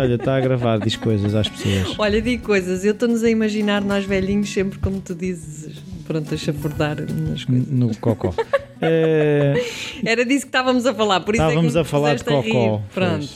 Olha, 0.00 0.14
está 0.14 0.36
a 0.36 0.40
gravar, 0.40 0.78
diz 0.78 0.96
coisas 0.96 1.34
às 1.34 1.48
pessoas. 1.48 1.94
Olha, 1.98 2.22
digo 2.22 2.42
coisas, 2.44 2.84
eu 2.84 2.92
estou-nos 2.92 3.22
a 3.22 3.28
imaginar 3.30 3.82
nós 3.82 4.04
velhinhos 4.04 4.50
sempre 4.50 4.78
como 4.78 5.00
tu 5.00 5.14
dizes, 5.14 5.76
pronto, 6.06 6.32
a 6.32 6.36
chafurdar 6.36 6.96
nas 7.00 7.44
coisas. 7.44 7.68
No 7.68 7.94
cocó. 7.96 8.34
Eh, 8.82 9.62
Era 10.02 10.24
disso 10.24 10.46
que 10.46 10.48
estávamos 10.48 10.86
a 10.86 10.94
falar, 10.94 11.20
por 11.20 11.34
isso 11.34 11.44
estávamos 11.44 11.76
é 11.76 11.80
que 11.80 11.80
a 11.82 11.84
falar 11.84 12.14
de 12.14 12.22
rir. 12.24 12.50
cocó. 12.50 12.82
Pronto. 12.94 13.28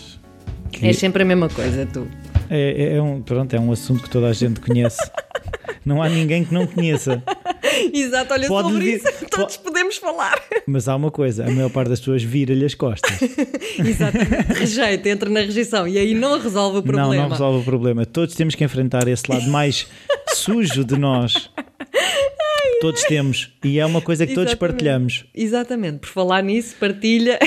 Que 0.73 0.87
é 0.89 0.93
sempre 0.95 1.23
a 1.23 1.27
mesma 1.27 1.51
coisa, 1.51 1.85
tu. 1.85 2.09
é, 2.49 2.95
é 2.97 3.03
um, 3.03 3.21
pronto, 3.21 3.55
é 3.55 3.61
um 3.61 3.71
assunto 3.71 4.05
que 4.05 4.09
toda 4.09 4.29
a 4.29 4.33
gente 4.33 4.59
conhece. 4.61 5.07
Não 5.85 6.03
há 6.03 6.09
ninguém 6.09 6.47
que 6.47 6.55
não 6.55 6.67
conheça. 6.67 7.23
Exato, 7.93 8.33
olha, 8.35 8.49
Pode 8.49 8.69
sobre 8.69 8.85
lhe- 8.85 8.93
isso 8.97 9.07
todos 9.31 9.57
podemos 9.57 9.97
falar. 9.97 10.41
Mas 10.67 10.89
há 10.89 10.95
uma 10.97 11.11
coisa, 11.11 11.47
a 11.47 11.51
maior 11.51 11.71
parte 11.71 11.89
das 11.89 11.99
pessoas 12.01 12.23
vira-lhe 12.23 12.65
as 12.65 12.75
costas. 12.75 13.11
Exatamente, 13.79 14.53
rejeita, 14.53 15.09
entra 15.09 15.29
na 15.31 15.41
rejeição 15.41 15.87
e 15.89 15.99
aí 15.99 16.15
não 16.15 16.39
resolve 16.39 16.79
o 16.79 16.83
problema. 16.83 17.15
Não, 17.15 17.23
não 17.25 17.29
resolve 17.31 17.61
o 17.61 17.65
problema. 17.65 18.05
Todos 18.07 18.35
temos 18.35 18.55
que 18.55 18.65
enfrentar 18.65 19.09
esse 19.09 19.31
lado 19.31 19.47
mais 19.49 19.87
sujo 20.35 20.85
de 20.85 20.99
nós. 20.99 21.51
Todos 22.81 23.03
temos. 23.05 23.51
E 23.65 23.79
é 23.79 23.87
uma 23.87 24.01
coisa 24.01 24.27
que 24.27 24.35
todos 24.35 24.51
Exatamente. 24.53 24.73
partilhamos. 24.73 25.25
Exatamente, 25.35 25.99
por 25.99 26.09
falar 26.09 26.43
nisso, 26.43 26.75
partilha. 26.79 27.39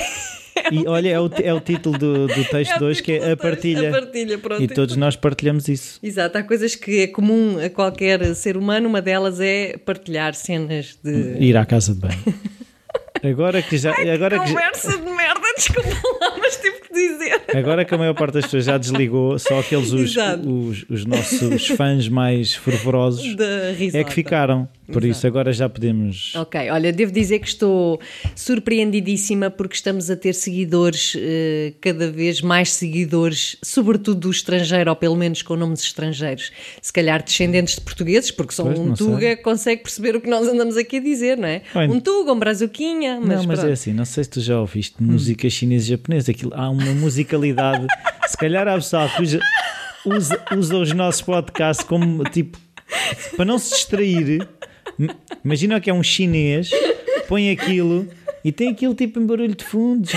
E 0.72 0.86
olha, 0.88 1.10
é 1.10 1.20
o, 1.20 1.30
é 1.44 1.54
o 1.54 1.60
título 1.60 1.98
do, 1.98 2.28
do 2.28 2.46
texto 2.46 2.74
É 2.74 2.78
de 2.78 2.84
o 2.84 2.88
hoje 2.88 3.04
que 3.04 3.12
é 3.14 3.18
a 3.18 3.22
texto, 3.22 3.38
partilha. 3.42 3.90
A 3.90 3.92
partilha, 3.92 4.38
pronto. 4.38 4.62
E 4.62 4.68
todos 4.68 4.96
nós 4.96 5.16
partilhamos 5.16 5.68
isso. 5.68 6.00
Exato, 6.02 6.38
há 6.38 6.44
coisas 6.44 6.76
que 6.76 7.02
é 7.02 7.08
comum 7.08 7.58
a 7.64 7.70
qualquer 7.70 8.36
ser 8.36 8.58
humano, 8.58 8.88
uma 8.88 9.02
delas 9.02 9.40
é 9.40 9.78
partilhar 9.78 10.34
cenas 10.34 10.98
de. 11.04 11.38
Ir 11.40 11.58
à 11.58 11.66
casa 11.66 11.94
de 11.94 12.02
banho. 12.02 12.24
Agora 13.24 13.62
que 13.62 13.78
já. 13.78 13.92
Agora 14.14 14.40
que, 14.40 14.48
Conversa 14.48 14.98
de 14.98 15.10
merda, 15.10 15.42
desculpa 15.58 15.90
lá, 16.22 16.38
mas 16.38 16.56
tive 16.58 16.82
que 16.82 16.94
dizer. 16.94 17.42
agora 17.56 17.84
que 17.84 17.94
a 17.94 17.98
maior 17.98 18.14
parte 18.14 18.34
das 18.36 18.46
pessoas 18.46 18.66
já 18.66 18.78
desligou, 18.78 19.40
só 19.40 19.60
aqueles 19.60 19.92
os, 19.92 20.16
os, 20.16 20.86
os 20.90 21.06
nossos 21.06 21.68
fãs 21.70 22.08
mais 22.08 22.54
fervorosos 22.54 23.36
é 23.94 24.04
que 24.04 24.14
ficaram. 24.14 24.68
Por 24.92 25.04
Exato. 25.04 25.18
isso 25.18 25.28
agora 25.28 25.52
já 25.52 25.68
podemos. 25.68 26.34
Ok, 26.36 26.70
olha, 26.70 26.94
devo 26.94 27.12
dizer 27.12 27.40
que 27.40 27.48
estou 27.48 28.00
surpreendidíssima 28.36 29.50
porque 29.50 29.76
estamos 29.76 30.10
a 30.10 30.16
ter 30.16 30.34
seguidores, 30.34 31.14
eh, 31.18 31.74
cada 31.82 32.10
vez 32.10 32.42
mais 32.42 32.72
seguidores, 32.72 33.58
sobretudo 33.62 34.22
do 34.22 34.32
estrangeiro, 34.32 34.90
ou 34.90 34.96
pelo 34.96 35.16
menos 35.16 35.42
com 35.42 35.58
nomes 35.58 35.82
estrangeiros. 35.82 36.52
Se 36.82 36.94
calhar 36.94 37.22
descendentes 37.22 37.76
de 37.76 37.82
portugueses, 37.82 38.32
porque 38.32 38.54
só 38.54 38.64
Pois, 38.64 38.80
um 38.80 38.86
não 38.88 38.96
sei. 38.96 39.08
Tuga 39.08 39.38
consegue 39.38 39.84
perceber 39.84 40.16
o 40.16 40.22
que 40.22 40.30
nós 40.30 40.48
andamos 40.48 40.78
aqui 40.78 40.98
a 40.98 41.02
dizer, 41.02 41.38
não 41.38 41.48
é? 41.48 41.62
Um 41.90 42.00
Tuga, 42.00 42.32
um 42.32 42.40
Brazuquinha, 42.40 43.20
mas, 43.20 43.40
não, 43.40 43.48
mas 43.48 43.60
pronto. 43.60 43.70
é 43.70 43.74
assim, 43.74 43.92
não 43.94 44.06
sei 44.06 44.24
se 44.24 44.30
tu 44.30 44.40
já 44.40 44.60
ouviste 44.60 45.02
música 45.04 45.50
chinesa 45.50 45.86
e 45.86 45.90
japonesa, 45.90 46.32
aquilo, 46.32 46.54
há 46.56 46.70
uma 46.70 46.94
musicalidade. 46.94 47.86
se 48.28 48.38
calhar 48.38 48.68
há 48.68 48.76
pessoal 48.76 49.10
que 49.10 49.22
usa, 50.06 50.40
usa 50.56 50.78
os 50.78 50.94
nossos 50.94 51.22
podcasts 51.22 51.86
como 51.86 52.24
tipo 52.26 52.58
para 53.36 53.46
não 53.46 53.58
se 53.60 53.72
distrair. 53.76 54.48
Imagina 55.44 55.80
que 55.80 55.90
é 55.90 55.94
um 55.94 56.04
chinês, 56.04 56.70
põe 57.28 57.50
aquilo 57.52 58.08
e 58.44 58.52
tem 58.52 58.70
aquilo 58.70 58.94
tipo 58.96 59.20
em 59.20 59.26
barulho 59.26 59.56
de 59.56 59.64
fundo. 59.66 60.08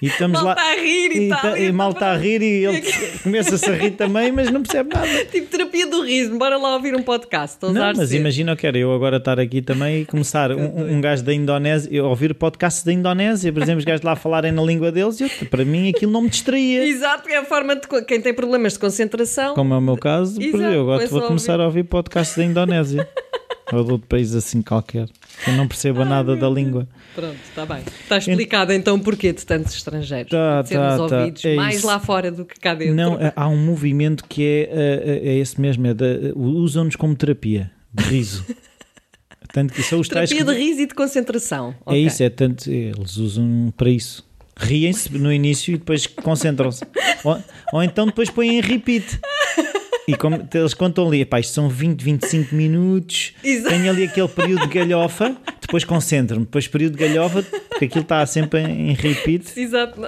E 0.00 0.08
estamos 0.08 0.34
Mal 0.42 0.44
lá. 0.48 0.52
está 0.52 0.72
a 0.72 0.74
rir 0.76 1.10
e 1.16 1.28
tal, 1.30 1.40
tá- 1.40 1.58
e 1.58 1.64
e 1.68 1.72
mal 1.72 1.94
tá- 1.94 1.98
está 2.00 2.12
a 2.12 2.16
rir 2.18 2.42
e 2.42 2.66
ele 2.66 2.82
começa-se 3.24 3.64
a 3.64 3.72
rir 3.72 3.92
também, 3.92 4.30
mas 4.30 4.50
não 4.50 4.62
percebe 4.62 4.94
nada. 4.94 5.24
Tipo 5.24 5.46
terapia 5.46 5.86
do 5.86 6.02
riso, 6.02 6.36
bora 6.36 6.58
lá 6.58 6.74
ouvir 6.74 6.94
um 6.94 7.02
podcast. 7.02 7.56
Não, 7.62 7.72
mas 7.72 8.10
cedo. 8.10 8.20
imagina 8.20 8.54
que 8.54 8.66
era 8.66 8.76
eu 8.76 8.92
agora 8.92 9.16
estar 9.16 9.40
aqui 9.40 9.62
também 9.62 10.02
e 10.02 10.04
começar 10.04 10.52
um, 10.52 10.92
um 10.96 11.00
gajo 11.00 11.24
da 11.24 11.32
Indonésia, 11.32 11.88
eu 11.90 12.04
ouvir 12.04 12.34
podcasts 12.34 12.84
da 12.84 12.92
Indonésia, 12.92 13.50
por 13.50 13.62
exemplo, 13.62 13.78
os 13.78 13.84
gajos 13.86 14.02
lá 14.02 14.14
falarem 14.14 14.52
na 14.52 14.62
língua 14.62 14.92
deles, 14.92 15.18
eu, 15.18 15.30
para 15.48 15.64
mim 15.64 15.88
aquilo 15.88 16.12
não 16.12 16.20
me 16.20 16.28
distraía. 16.28 16.86
Exato, 16.86 17.26
é 17.30 17.36
a 17.38 17.44
forma 17.46 17.74
de 17.74 17.88
quem 18.06 18.20
tem 18.20 18.34
problemas 18.34 18.74
de 18.74 18.78
concentração. 18.80 19.54
Como 19.54 19.72
é 19.72 19.78
o 19.78 19.80
meu 19.80 19.96
caso, 19.96 20.38
Exato, 20.42 20.62
eu 20.62 20.82
agora 20.82 21.06
vou 21.06 21.22
começar 21.22 21.58
a 21.58 21.64
ouvir 21.64 21.84
podcasts 21.84 22.36
da 22.36 22.44
Indonésia 22.44 23.08
ou 23.72 23.84
de 23.84 23.92
outro 23.92 24.06
país 24.06 24.34
assim 24.34 24.62
qualquer. 24.62 25.06
que 25.44 25.50
Eu 25.50 25.54
não 25.54 25.66
percebo 25.68 26.04
nada 26.04 26.36
da 26.36 26.48
língua. 26.48 26.88
Pronto, 27.14 27.36
está 27.48 27.64
bem. 27.66 27.82
Está 28.02 28.18
explicado 28.18 28.72
então 28.72 28.98
porquê 29.00 29.32
de 29.32 29.44
tantos 29.44 29.74
estrangeiros. 29.74 30.30
Tá, 30.30 30.62
de 30.62 30.68
sermos 30.68 30.88
tá, 31.00 31.08
tá. 31.08 31.18
ouvidos 31.20 31.44
É 31.44 31.54
mais 31.54 31.76
isso. 31.76 31.86
lá 31.86 31.98
fora 31.98 32.30
do 32.30 32.44
que 32.44 32.58
cá 32.60 32.74
dentro. 32.74 32.94
Não, 32.94 33.18
há 33.34 33.48
um 33.48 33.56
movimento 33.56 34.24
que 34.28 34.42
é, 34.44 35.22
é, 35.24 35.28
é 35.30 35.34
esse 35.38 35.60
mesmo, 35.60 35.86
é 35.86 35.94
usam-nos 36.34 36.96
como 36.96 37.14
terapia 37.16 37.70
de 37.92 38.04
riso. 38.04 38.44
Tanto 39.52 39.72
que 39.72 39.82
são 39.82 40.00
os 40.00 40.08
tais 40.08 40.28
Terapia 40.28 40.52
que- 40.54 40.58
de 40.60 40.66
riso 40.66 40.80
e 40.82 40.86
de 40.86 40.94
concentração. 40.94 41.70
É 41.86 41.90
Ok. 41.90 42.06
isso, 42.06 42.22
é 42.22 42.28
tanto. 42.28 42.70
Eles 42.70 43.16
usam 43.16 43.72
para 43.76 43.88
isso. 43.88 44.26
Riem-se 44.58 45.16
no 45.16 45.32
início 45.32 45.74
e 45.74 45.78
depois 45.78 46.06
concentram-se. 46.06 46.84
Ou, 47.24 47.38
ou 47.72 47.82
então 47.82 48.06
depois 48.06 48.28
põem 48.30 48.58
em 48.58 48.60
repeat. 48.60 49.18
E 50.08 50.16
como 50.16 50.46
eles 50.54 50.72
contam 50.74 51.08
ali, 51.08 51.24
pá, 51.24 51.40
isto 51.40 51.52
são 51.52 51.68
20, 51.68 52.00
25 52.02 52.54
minutos, 52.54 53.32
Exato. 53.42 53.70
tenho 53.74 53.90
ali 53.90 54.04
aquele 54.04 54.28
período 54.28 54.68
de 54.68 54.74
galhofa, 54.78 55.36
depois 55.60 55.84
concentro-me, 55.84 56.44
depois 56.44 56.68
período 56.68 56.96
de 56.96 57.08
galhofa, 57.08 57.42
porque 57.70 57.86
aquilo 57.86 58.02
está 58.02 58.24
sempre 58.24 58.60
em 58.60 58.92
repeat. 58.94 59.44
Exato. 59.58 60.00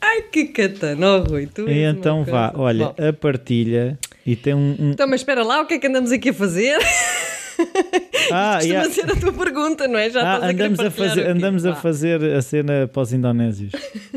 Ai, 0.00 0.22
que 0.30 0.46
catano, 0.46 1.06
oh, 1.06 1.22
Rui. 1.30 1.46
Tu 1.46 1.68
E 1.68 1.82
então 1.84 2.24
vá, 2.24 2.52
olha, 2.56 2.86
Bom, 2.96 3.08
a 3.08 3.12
partilha 3.12 3.98
e 4.26 4.34
tem 4.36 4.52
um. 4.54 4.76
um- 4.78 4.90
então, 4.90 5.06
mas 5.08 5.20
espera 5.20 5.42
lá, 5.42 5.60
o 5.62 5.66
que 5.66 5.74
é 5.74 5.78
que 5.78 5.86
andamos 5.86 6.10
aqui 6.12 6.30
a 6.30 6.34
fazer? 6.34 6.76
Ah, 8.32 8.60
yeah. 8.62 8.88
ser 8.90 9.10
a 9.10 9.16
tua 9.16 9.32
pergunta, 9.32 9.86
não 9.88 9.98
é? 9.98 10.10
Já 10.10 10.20
Ah, 10.22 10.32
a 10.46 10.50
andamos, 10.50 10.78
a 10.80 10.84
partilhar 10.84 11.08
fazer, 11.10 11.26
andamos 11.30 11.66
a 11.66 11.74
fazer 11.74 12.24
a 12.34 12.42
cena 12.42 12.88
para 12.92 13.02
os 13.02 13.12
indonésios 13.12 13.72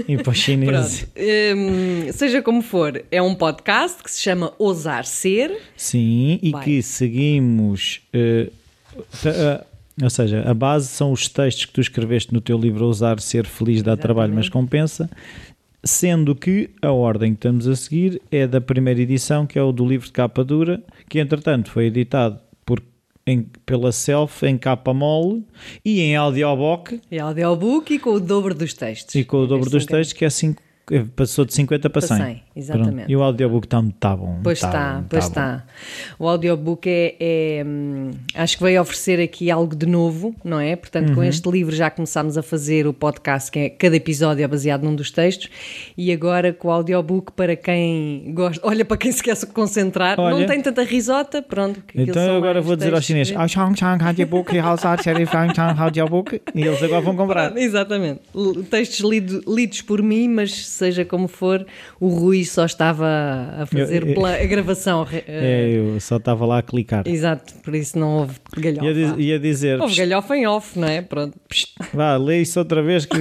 e 0.08 0.18
para 0.18 0.32
os 0.32 0.38
chineses. 0.38 1.08
Hum, 1.56 2.12
seja 2.12 2.42
como 2.42 2.62
for, 2.62 3.04
é 3.12 3.22
um 3.22 3.36
podcast 3.36 4.04
que 4.04 4.12
se 4.12 4.22
chama 4.22 4.54
Ousar 4.58 5.06
Ser. 5.06 5.58
Sim, 5.76 6.40
e 6.42 6.52
Vai. 6.52 6.64
que 6.64 6.82
seguimos. 6.82 8.02
ta- 9.22 9.30
ah, 9.62 9.66
ou 10.04 10.10
seja, 10.12 10.44
a 10.48 10.54
base 10.54 10.88
são 10.90 11.12
os 11.12 11.28
textos 11.28 11.66
que 11.66 11.74
tu 11.74 11.82
escreveste 11.82 12.32
no 12.34 12.40
teu 12.40 12.58
livro 12.58 12.86
Ousar 12.86 13.20
Ser 13.20 13.46
Feliz 13.48 13.82
dá 13.82 13.98
trabalho, 13.98 14.34
mas 14.34 14.48
compensa. 14.48 15.10
Sendo 15.84 16.36
que 16.36 16.70
a 16.82 16.92
ordem 16.92 17.32
que 17.32 17.38
estamos 17.38 17.68
a 17.68 17.76
seguir 17.76 18.22
é 18.32 18.46
da 18.46 18.60
primeira 18.60 19.00
edição, 19.02 19.46
que 19.48 19.58
é 19.58 19.62
o 19.64 19.72
do 19.72 19.86
livro 19.88 20.06
de 20.08 20.12
capa 20.12 20.44
dura, 20.44 20.82
que 21.08 21.18
entretanto 21.20 21.72
foi 21.72 21.86
editado 21.86 22.40
em- 23.28 23.46
pela 23.66 23.92
Self 23.92 24.46
em 24.46 24.58
capa 24.58 24.94
mole 24.94 25.44
e 25.84 26.00
em 26.02 26.16
audiobook 26.16 27.00
É 27.12 27.20
audiobook 27.20 27.94
e 27.94 28.00
com 28.00 28.12
o 28.12 28.20
dobro 28.20 28.54
dos 28.56 28.74
textos. 28.74 29.14
e 29.16 29.24
com 29.24 29.38
o 29.38 29.48
dobro 29.48 29.70
dos 29.70 29.84
50. 29.84 29.98
textos, 29.98 30.14
que 30.18 30.26
é 30.26 30.30
cinco, 30.30 30.62
eh, 30.62 30.67
passou 31.16 31.44
de 31.46 31.54
50 31.54 31.90
para 31.90 32.02
Para 32.02 32.16
100. 32.16 32.26
100, 32.26 32.44
exatamente. 32.56 32.96
Pronto. 32.96 33.10
E 33.12 33.16
o 33.16 33.22
audiobook 33.24 33.66
está 33.68 33.84
tá 34.00 34.16
bom. 34.16 34.40
Pois 34.44 34.60
tá 34.60 34.68
está, 34.68 34.94
bom, 34.94 35.06
pois 35.10 35.30
tá 35.30 35.30
está. 35.30 35.64
O 36.18 36.28
audiobook 36.28 36.88
é, 36.90 37.16
é, 37.20 37.64
hum, 37.66 38.12
acho 38.34 38.58
que 38.58 38.64
veio 38.64 38.82
oferecer 38.82 39.20
aqui 39.20 39.52
algo 39.52 39.76
de 39.76 39.86
novo, 39.86 40.36
não 40.44 40.60
é? 40.60 40.76
Portanto, 40.76 41.10
Uhum. 41.10 41.16
com 41.16 41.24
este 41.24 41.50
livro 41.50 41.76
já 41.76 41.90
começámos 41.90 42.38
a 42.38 42.42
fazer 42.44 42.88
o 42.88 42.94
podcast, 42.94 43.52
que 43.52 43.60
é 43.60 43.70
cada 43.70 43.96
episódio 43.96 44.44
é 44.44 44.48
baseado 44.48 44.84
num 44.84 44.96
dos 44.96 45.12
textos, 45.12 45.50
e 45.98 46.12
agora 46.12 46.54
com 46.54 46.70
o 46.70 46.72
audiobook 46.72 47.32
para 47.34 47.56
quem 47.56 48.32
gosta, 48.34 48.62
olha, 48.66 48.86
para 48.86 48.98
quem 48.98 49.12
se 49.12 49.22
quer 49.22 49.36
se 49.36 49.46
concentrar, 49.48 50.20
Olha. 50.20 50.38
não 50.40 50.46
tem 50.46 50.62
tanta 50.62 50.84
risota, 50.84 51.42
pronto. 51.42 51.82
Então 51.94 52.38
agora 52.38 52.62
vou 52.62 52.76
dizer 52.76 52.94
aos 52.94 53.04
chineses 53.04 53.34
"Ah, 53.36 53.48
Chang 53.48 53.78
Chang 53.78 54.04
Audiobook, 54.04 54.58
Hausar, 54.58 55.02
Cherry 55.04 55.26
Fang 55.26 55.54
Chang 55.56 55.80
Audiobook", 55.80 56.42
e 56.56 56.62
eles 56.62 56.82
agora 56.82 57.02
vão 57.02 57.16
comprar. 57.16 57.56
Exatamente. 57.58 58.22
Textos 58.70 59.00
lido- 59.10 59.44
lidos 59.48 59.82
por 59.82 60.02
mim, 60.02 60.28
mas 60.30 60.66
seja 60.78 61.04
como 61.06 61.28
for, 61.28 61.66
o 62.00 62.08
Rui 62.08 62.44
só 62.46 62.66
estava 62.66 63.06
a 63.60 63.66
fazer 63.66 64.04
Eu- 64.04 64.08
eu- 64.10 64.14
pela- 64.16 64.36
a 64.36 64.46
gravação. 64.46 65.06
É, 65.28 65.72
eu 65.76 66.00
só 66.00 66.18
estava 66.18 66.46
lá 66.46 66.60
a 66.60 66.62
clicar. 66.62 67.08
Exato, 67.08 67.54
por 67.64 67.76
isso 67.76 67.98
não 68.00 68.18
houve 68.20 68.36
galhofa. 68.58 68.86
Ia, 68.88 69.16
ia 69.18 69.40
dizer, 69.40 69.80
Houve 69.82 69.94
"Psst, 69.94 70.00
galhofa 70.08 70.38
em 70.38 70.48
off, 70.48 70.80
não 70.80 70.88
é? 70.88 71.02
Pronto. 71.02 71.38
Vá, 71.94 72.16
lê 72.18 72.42
isso 72.42 72.58
outra 72.60 72.82
vez 72.82 73.06
que 73.06 73.18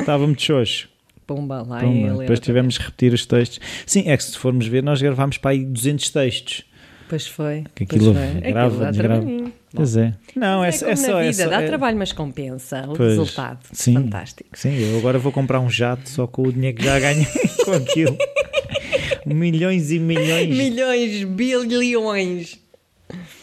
estava 0.00 0.26
muito 0.26 0.42
xoxo. 0.42 0.88
Pumba, 1.26 1.62
lá 1.66 1.80
Pumba, 1.80 2.08
ele. 2.08 2.18
Depois 2.18 2.40
tivemos 2.40 2.76
que 2.78 2.84
repetir 2.84 3.12
os 3.12 3.24
textos. 3.26 3.60
Sim, 3.86 4.04
é 4.08 4.16
que 4.16 4.24
se 4.24 4.36
formos 4.36 4.66
ver, 4.66 4.82
nós 4.82 5.00
gravámos 5.00 5.38
para 5.38 5.52
aí 5.52 5.64
200 5.64 6.10
textos. 6.10 6.64
Pois 7.08 7.26
foi. 7.26 7.64
Que 7.74 7.86
pois 7.86 8.00
aquilo 8.00 8.14
foi. 8.14 8.24
Aquilo 8.38 8.52
grava, 8.52 8.86
desgrava. 8.90 9.26
Pois 9.74 9.96
é. 9.96 10.14
Não, 10.36 10.62
é, 10.62 10.68
É, 10.68 10.70
é 10.70 10.96
só. 10.96 11.12
na 11.12 11.20
É 11.22 11.30
vida, 11.30 11.44
só 11.44 11.48
dá 11.50 11.62
é- 11.62 11.66
trabalho, 11.66 11.96
mas 11.98 12.12
compensa 12.12 12.84
o 12.88 12.94
Pois, 12.94 13.10
resultado. 13.10 13.58
sim. 13.72 13.94
Fantástico. 13.94 14.50
Sim, 14.52 14.76
eu 14.78 14.98
agora 14.98 15.18
vou 15.18 15.32
comprar 15.32 15.60
um 15.60 15.70
jato 15.70 16.08
só 16.08 16.26
com 16.26 16.42
o 16.42 16.52
dinheiro 16.52 16.76
que 16.76 16.84
já 16.84 16.98
ganhei 17.00 17.26
com 17.64 17.72
aquilo. 17.72 18.16
milhões 19.26 19.90
e 19.90 19.98
milhões 19.98 20.48
Milhões, 20.56 21.24
bilhões. 21.24 22.58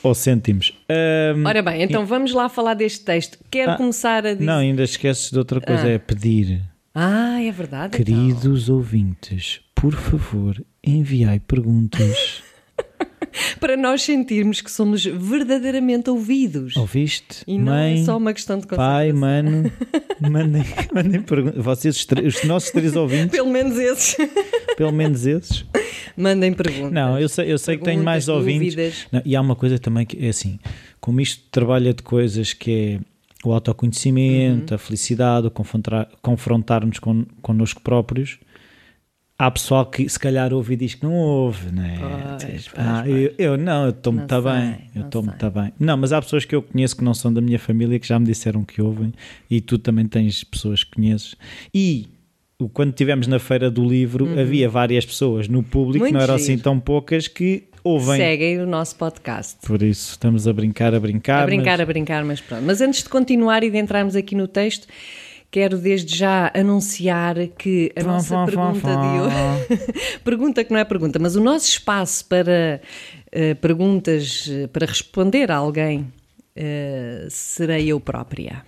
ou 0.04 0.14
cêntimos. 0.14 0.74
Ahm, 0.90 1.46
Ora 1.46 1.62
bem, 1.62 1.82
então 1.84 2.06
vamos 2.06 2.34
lá 2.34 2.50
falar 2.50 2.74
deste 2.74 3.04
texto. 3.06 3.38
Quero 3.50 3.72
Ah, 3.72 3.78
começar 3.78 4.26
a 4.26 4.34
dizer. 4.34 4.46
não, 4.46 4.58
ainda 4.60 4.84
esqueces 4.84 5.32
de 5.32 5.38
outra 5.38 5.60
coisa, 5.62 5.84
Ah. 5.86 5.90
é 5.92 5.98
pedir. 5.98 6.62
Ah, 6.94 7.42
é 7.42 7.52
verdade. 7.52 7.96
então. 8.00 8.04
Queridos 8.06 8.68
ouvintes, 8.70 9.62
por 9.76 9.94
favor, 9.94 10.62
enviai 10.84 11.40
perguntas. 11.40 12.44
para 13.60 13.78
nós 13.78 14.02
sentirmos 14.02 14.62
que 14.62 14.72
somos 14.72 15.04
verdadeiramente 15.06 16.10
ouvidos. 16.10 16.76
Ouviste? 16.76 17.44
E 17.48 17.58
não 17.58 17.66
Mãe, 17.74 18.02
é 18.02 18.04
só 18.04 18.18
uma 18.18 18.34
questão 18.34 18.60
de 18.60 18.68
pai, 18.68 19.12
mano, 19.12 19.72
mandem, 20.20 20.64
mandem 20.94 21.22
perguntas. 21.22 21.64
Vocês, 21.64 22.08
os, 22.26 22.44
nossos 22.44 22.72
três 22.72 22.96
ouvintes, 22.96 23.30
Pelo 23.32 23.50
menos 23.50 23.78
esses. 23.78 24.16
pelo 24.78 24.92
menos 24.92 25.26
esses. 25.26 25.66
Mandem 26.18 26.54
perguntas. 26.54 26.92
Não, 26.92 27.20
eu 27.20 27.30
sei, 27.30 27.52
eu 27.52 27.58
sei 27.58 27.78
que 27.78 27.84
tenho 27.84 28.04
mais 28.04 28.28
ouvintes. 28.28 29.08
Não, 29.12 29.22
e 29.26 29.36
há 29.36 29.42
uma 29.42 29.56
coisa 29.56 29.78
também 29.80 30.06
que 30.06 30.26
é 30.26 30.30
assim: 30.30 30.60
como 31.00 31.22
isto 31.22 31.44
trabalha 31.52 31.94
de 31.94 32.04
coisas 32.04 32.54
que 32.54 32.72
é 32.72 33.00
o 33.48 33.54
autoconhecimento, 33.54 34.72
Uhum. 34.72 34.76
a 34.76 34.78
felicidade, 34.78 35.48
o 35.48 35.52
confrontar- 35.52 36.10
confrontar-nos 36.22 37.00
con, 37.00 37.26
connosco 37.42 37.82
próprios. 37.82 38.38
Há 39.42 39.50
pessoal 39.50 39.86
que 39.86 40.08
se 40.10 40.20
calhar 40.20 40.54
ouve 40.54 40.74
e 40.74 40.76
diz 40.76 40.96
que 40.96 41.04
não 41.06 41.14
ouve, 41.14 41.72
né? 41.72 41.96
Pois, 41.98 42.64
Tipo, 42.66 42.76
pois, 42.76 42.88
ah, 42.88 43.02
pois. 43.06 43.16
Eu, 43.24 43.34
eu 43.38 43.58
não, 43.58 43.84
eu 43.86 43.90
estou 43.92 44.12
Não 44.12 44.20
muito 44.20 44.34
sei, 44.34 44.42
bem, 44.52 44.80
eu 44.94 45.00
não 45.00 45.06
estou 45.06 45.24
sei. 45.24 45.30
muito 45.32 45.50
bem. 45.52 45.74
Não, 45.80 45.96
mas 45.98 46.12
há 46.12 46.22
pessoas 46.22 46.44
que 46.44 46.54
eu 46.54 46.62
conheço 46.62 46.98
que 46.98 47.04
não 47.06 47.14
são 47.14 47.32
da 47.34 47.40
minha 47.40 47.58
família 47.58 47.98
que 47.98 48.06
já 48.06 48.20
me 48.20 48.26
disseram 48.26 48.66
que 48.66 48.82
ouvem 48.82 49.14
e 49.50 49.62
tu 49.62 49.78
também 49.80 50.06
tens 50.06 50.44
pessoas 50.44 50.84
que 50.84 50.92
conheces. 50.92 51.36
E 51.74 52.08
quando 52.74 52.90
estivemos 52.90 53.28
na 53.28 53.40
feira 53.40 53.72
do 53.72 53.86
livro, 53.88 54.38
havia 54.38 54.68
várias 54.68 55.06
pessoas 55.06 55.48
no 55.48 55.64
público, 55.64 56.04
Uhum. 56.04 56.12
Muito 56.12 56.14
não 56.16 56.22
eram 56.22 56.38
giro. 56.38 56.52
assim 56.54 56.62
tão 56.62 56.78
poucas, 56.78 57.30
que 57.30 57.64
ouvem. 57.82 58.18
Seguem 58.18 58.60
o 58.60 58.68
nosso 58.68 58.98
podcast. 58.98 59.66
Por 59.66 59.82
isso, 59.82 60.12
estamos 60.12 60.50
a 60.50 60.52
brincar, 60.52 60.94
a 60.94 61.00
brincar. 61.00 61.44
A 61.44 61.46
brincar, 61.46 61.72
mas- 61.78 61.80
a 61.80 61.86
brincar, 61.86 62.26
mas 62.26 62.42
pronto. 62.42 62.64
Mas 62.66 62.82
antes 62.82 63.04
de 63.04 63.08
continuar 63.10 63.64
e 63.64 63.72
de 63.72 63.78
entrarmos 63.78 64.18
aqui 64.18 64.36
no 64.36 64.50
texto, 64.50 64.86
quero 65.52 65.78
desde 65.78 66.16
já 66.16 66.52
anunciar 66.54 67.48
que 67.48 67.92
a 67.96 68.02
Fã, 68.02 68.08
nossa 68.08 68.36
fã, 68.36 68.46
pergunta 68.46 68.80
fã. 68.80 69.02
de 69.02 69.20
hoje. 69.22 70.20
pergunta 70.24 70.64
que 70.64 70.72
não 70.72 70.80
é 70.80 70.86
pergunta, 70.86 71.20
mas 71.20 71.36
o 71.36 71.42
nosso 71.42 71.68
espaço 71.68 72.26
para 72.26 72.82
eh, 73.32 73.54
perguntas, 73.56 74.48
eh, 74.52 74.68
para 74.68 74.86
responder 74.86 75.52
a 75.52 75.58
alguém, 75.58 76.12
eh, 76.56 77.28
serei 77.30 77.88
eu 77.88 78.00
própria. 78.00 78.64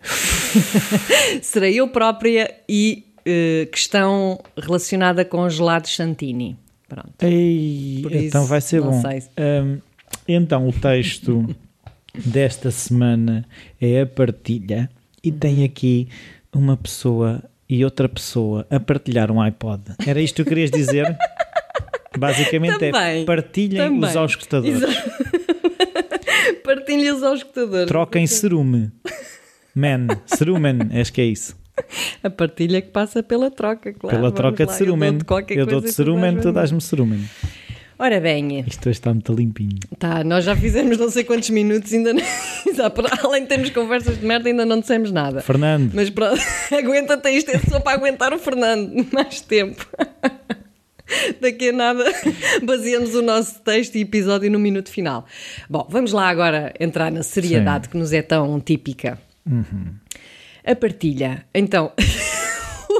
serei 1.42 1.74
eu 1.74 1.88
própria 1.88 2.54
e 2.68 3.04
eh, 3.26 3.68
questão 3.70 4.40
relacionada 4.56 5.24
com 5.24 5.42
os 5.42 5.54
gelados 5.54 5.94
Santini. 5.94 6.56
Pronto. 6.88 7.22
Ei, 7.22 8.02
então 8.26 8.42
isso, 8.42 8.48
vai 8.48 8.60
ser 8.62 8.80
bom. 8.80 9.02
Hum, 9.02 9.78
então, 10.26 10.66
o 10.66 10.72
texto 10.72 11.54
desta 12.24 12.70
semana 12.70 13.44
é 13.78 14.00
a 14.00 14.06
partilha 14.06 14.88
e 15.28 15.32
tem 15.32 15.64
aqui 15.64 16.08
uma 16.54 16.76
pessoa 16.76 17.42
e 17.68 17.84
outra 17.84 18.08
pessoa 18.08 18.66
a 18.70 18.80
partilhar 18.80 19.30
um 19.30 19.40
iPod. 19.40 19.82
Era 20.06 20.20
isto 20.20 20.36
que 20.36 20.44
tu 20.44 20.48
querias 20.48 20.70
dizer? 20.70 21.16
Basicamente 22.18 22.84
é 22.86 22.90
Também, 22.90 23.24
partilhem 23.24 23.78
também. 23.78 24.08
os 24.08 24.16
auscultadores. 24.16 24.82
Partilhas 26.64 27.22
aos 27.22 27.40
escutadores. 27.40 27.86
Troquem 27.86 28.26
cerume. 28.26 28.90
Man, 29.74 30.08
cerumen, 30.26 30.78
acho 31.00 31.12
que 31.12 31.20
é 31.20 31.24
isso. 31.24 31.56
A 32.22 32.30
partilha 32.30 32.82
que 32.82 32.88
passa 32.88 33.22
pela 33.22 33.50
troca, 33.50 33.92
claro. 33.92 34.16
Pela 34.16 34.32
troca 34.32 34.64
de 34.64 34.72
lá, 34.72 34.76
cerumen. 34.76 35.08
Eu 35.08 35.12
dou-te 35.12 35.24
qualquer 35.24 35.54
Eu 35.54 35.64
coisa 35.66 35.70
dou-te 35.70 35.86
e 35.86 35.90
tu 35.90 35.94
cerumen, 35.94 36.36
tu 36.40 36.52
dás-me 36.52 36.80
cerumen. 36.80 37.24
Ora 37.98 38.20
bem, 38.20 38.60
Isto 38.60 38.88
hoje 38.88 38.98
está 38.98 39.12
muito 39.12 39.32
limpinho. 39.32 39.80
tá, 39.98 40.22
nós 40.22 40.44
já 40.44 40.54
fizemos 40.54 40.96
não 40.98 41.10
sei 41.10 41.24
quantos 41.24 41.50
minutos, 41.50 41.92
ainda 41.92 42.12
não... 42.14 42.22
Além 43.24 43.42
de 43.42 43.48
termos 43.48 43.70
conversas 43.70 44.20
de 44.20 44.24
merda, 44.24 44.48
ainda 44.48 44.64
não 44.64 44.78
dissemos 44.78 45.10
nada. 45.10 45.40
Fernando, 45.42 45.90
Mas 45.94 46.08
pronto, 46.08 46.40
aguenta-te 46.72 47.28
isto, 47.30 47.50
é 47.50 47.58
só 47.58 47.80
para 47.80 47.98
aguentar 47.98 48.32
o 48.32 48.38
Fernando 48.38 49.04
mais 49.12 49.40
tempo. 49.40 49.84
Daqui 51.40 51.70
a 51.70 51.72
nada 51.72 52.04
baseamos 52.62 53.14
o 53.16 53.22
nosso 53.22 53.60
texto 53.62 53.96
e 53.96 54.02
episódio 54.02 54.48
no 54.50 54.58
minuto 54.58 54.90
final. 54.90 55.26
Bom, 55.68 55.86
vamos 55.90 56.12
lá 56.12 56.28
agora 56.28 56.72
entrar 56.78 57.10
na 57.10 57.22
seriedade 57.22 57.88
que 57.88 57.96
nos 57.96 58.12
é 58.12 58.20
tão 58.22 58.60
típica. 58.60 59.18
A 60.64 60.76
partilha. 60.76 61.46
Então, 61.54 61.92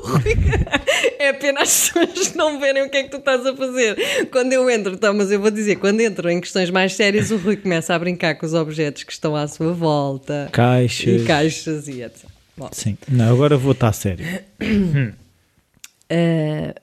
Rui- 0.00 0.36
é 1.18 1.32
pena 1.32 1.62
as 1.62 1.90
pessoas 1.90 2.34
não 2.34 2.58
verem 2.60 2.82
o 2.84 2.90
que 2.90 2.96
é 2.98 3.02
que 3.04 3.10
tu 3.10 3.18
estás 3.18 3.44
a 3.46 3.54
fazer. 3.56 3.96
Quando 4.30 4.52
eu 4.52 4.68
entro, 4.70 4.94
então, 4.94 5.12
mas 5.14 5.30
eu 5.30 5.40
vou 5.40 5.50
dizer, 5.50 5.76
quando 5.76 6.00
entro 6.00 6.28
em 6.30 6.40
questões 6.40 6.70
mais 6.70 6.94
sérias, 6.94 7.30
o 7.30 7.36
Rui 7.36 7.56
começa 7.56 7.94
a 7.94 7.98
brincar 7.98 8.34
com 8.36 8.46
os 8.46 8.54
objetos 8.54 9.02
que 9.02 9.12
estão 9.12 9.34
à 9.36 9.46
sua 9.46 9.72
volta. 9.72 10.48
caixas. 10.52 11.22
E 11.22 11.24
caixas 11.24 11.88
e 11.88 12.02
etc. 12.02 12.24
Bom, 12.56 12.68
Sim, 12.72 12.98
não, 13.08 13.32
agora 13.32 13.56
vou 13.56 13.72
estar 13.72 13.92
sério. 13.92 14.24
Uh, 14.60 15.14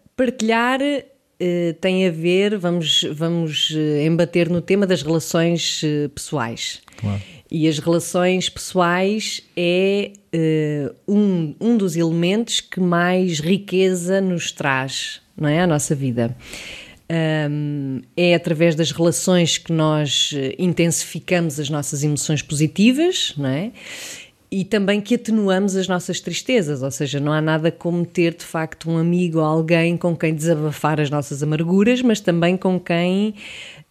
partilhar 0.16 0.80
uh, 0.82 1.74
tem 1.82 2.08
a 2.08 2.12
ver, 2.12 2.58
vamos, 2.58 3.06
vamos 3.12 3.72
uh, 3.72 4.00
embater 4.06 4.50
no 4.50 4.62
tema 4.62 4.88
das 4.88 5.02
relações 5.02 5.82
uh, 5.84 6.10
pessoais. 6.10 6.82
Claro. 6.98 7.22
E 7.58 7.70
as 7.70 7.80
relações 7.80 8.50
pessoais 8.50 9.42
é 9.56 10.12
uh, 10.36 10.94
um, 11.08 11.56
um 11.62 11.78
dos 11.78 11.96
elementos 11.96 12.60
que 12.60 12.82
mais 12.82 13.40
riqueza 13.40 14.20
nos 14.20 14.52
traz, 14.52 15.22
não 15.38 15.48
é? 15.48 15.62
A 15.62 15.66
nossa 15.66 15.96
vida. 15.96 16.36
Um, 17.50 18.02
é 18.18 18.36
através 18.36 18.76
das 18.76 18.92
relações 18.92 19.58
que 19.58 19.72
nós 19.72 20.34
uh, 20.34 20.54
intensificamos 20.60 21.58
as 21.58 21.70
nossas 21.70 22.04
emoções 22.04 22.42
positivas, 22.42 23.34
não 23.38 23.48
é? 23.48 23.72
E 24.52 24.66
também 24.66 25.00
que 25.00 25.16
atenuamos 25.16 25.78
as 25.78 25.88
nossas 25.88 26.20
tristezas, 26.20 26.84
ou 26.84 26.92
seja, 26.92 27.22
não 27.22 27.32
há 27.32 27.40
nada 27.40 27.72
como 27.72 28.06
ter 28.06 28.34
de 28.34 28.44
facto 28.44 28.92
um 28.92 28.98
amigo 28.98 29.40
ou 29.40 29.46
alguém 29.46 29.96
com 29.96 30.14
quem 30.14 30.36
desabafar 30.36 31.00
as 31.00 31.10
nossas 31.10 31.42
amarguras, 31.42 32.02
mas 32.02 32.20
também 32.20 32.58
com 32.58 32.78
quem 32.78 33.34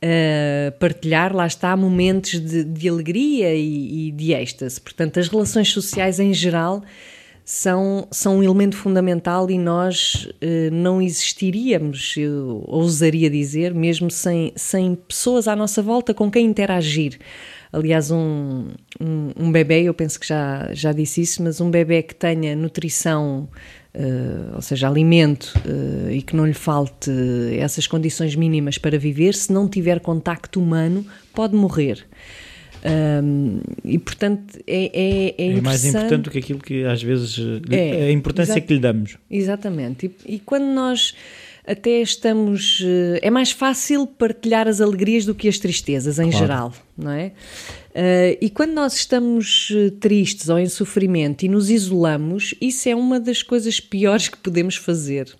uh, 0.05 0.79
partilhar, 0.79 1.35
lá 1.35 1.47
está, 1.47 1.77
momentos 1.77 2.39
de, 2.39 2.63
de 2.63 2.89
alegria 2.89 3.55
e, 3.55 4.09
e 4.09 4.13
de 4.13 4.33
êxtase. 4.33 4.81
Portanto, 4.81 5.19
as 5.19 5.29
relações 5.29 5.73
sociais 5.73 6.21
em 6.21 6.33
geral 6.35 6.83
são, 7.45 8.09
são 8.11 8.39
um 8.39 8.43
elemento 8.43 8.77
fundamental 8.77 9.51
e 9.51 9.59
nós 9.59 10.29
eh, 10.41 10.71
não 10.71 11.03
existiríamos, 11.03 12.15
eu 12.17 12.65
ousaria 12.67 13.29
dizer, 13.29 13.75
mesmo 13.75 14.11
sem, 14.11 14.53
sem 14.57 14.95
pessoas 14.95 15.47
à 15.47 15.55
nossa 15.55 15.83
volta 15.83 16.15
com 16.15 16.31
quem 16.31 16.47
interagir. 16.47 17.19
Aliás, 17.71 18.11
um, 18.11 18.69
um, 18.99 19.33
um 19.37 19.53
bebê, 19.53 19.83
eu 19.83 19.93
penso 19.93 20.19
que 20.19 20.27
já, 20.27 20.71
já 20.73 20.93
disse 20.93 21.21
isso, 21.21 21.43
mas 21.43 21.61
um 21.61 21.71
bebê 21.71 22.03
que 22.03 22.15
tenha 22.15 22.57
nutrição, 22.57 23.49
ou 24.55 24.61
seja, 24.61 24.89
alimento, 24.89 25.55
eh, 25.65 26.15
e 26.17 26.23
que 26.23 26.35
não 26.35 26.47
lhe 26.47 26.55
falte 26.55 27.11
essas 27.59 27.87
condições 27.87 28.35
mínimas 28.35 28.77
para 28.77 28.99
viver, 28.99 29.35
se 29.35 29.53
não 29.53 29.69
tiver 29.69 30.01
contacto 30.01 30.61
humano, 30.61 31.07
pode 31.33 31.55
morrer. 31.55 32.05
Um, 32.87 33.61
e 33.83 33.99
portanto 33.99 34.59
é, 34.67 34.91
é, 34.93 35.35
é, 35.39 35.57
É 35.57 35.61
mais 35.63 35.87
importante 35.87 36.25
do 36.25 36.31
que 36.31 36.37
aquilo 36.37 36.59
que 36.59 36.85
às 36.85 37.03
vezes 37.03 37.39
É, 37.71 38.09
a 38.09 38.11
importância 38.11 38.61
que 38.61 38.75
lhe 38.75 38.79
damos. 38.79 39.17
Exatamente. 39.31 40.15
E, 40.27 40.35
e 40.35 40.39
quando 40.39 40.67
nós 40.67 41.15
até 41.67 42.01
estamos. 42.01 42.83
eh, 42.85 43.21
É 43.23 43.31
mais 43.31 43.51
fácil 43.51 44.07
partilhar 44.07 44.69
as 44.69 44.81
alegrias 44.81 45.25
do 45.25 45.35
que 45.35 45.49
as 45.49 45.59
tristezas, 45.59 46.19
em 46.19 46.31
Claro. 46.31 46.39
geral, 46.47 46.73
não 46.97 47.11
é? 47.11 47.33
Eh, 47.97 48.39
e 48.41 48.51
quando 48.51 48.73
nós 48.73 48.95
estamos 48.97 49.69
eh, 49.75 49.91
tristes 50.01 50.49
ou 50.49 50.59
em 50.59 50.67
sofrimento 50.69 51.45
e 51.45 51.49
nos 51.49 51.71
isolamos, 51.71 52.53
isso 52.61 52.89
é 52.89 52.95
uma 52.95 53.21
das 53.21 53.41
coisas 53.43 53.79
piores 53.79 54.29
que 54.29 54.37
podemos 54.37 54.75
fazer. 54.77 55.33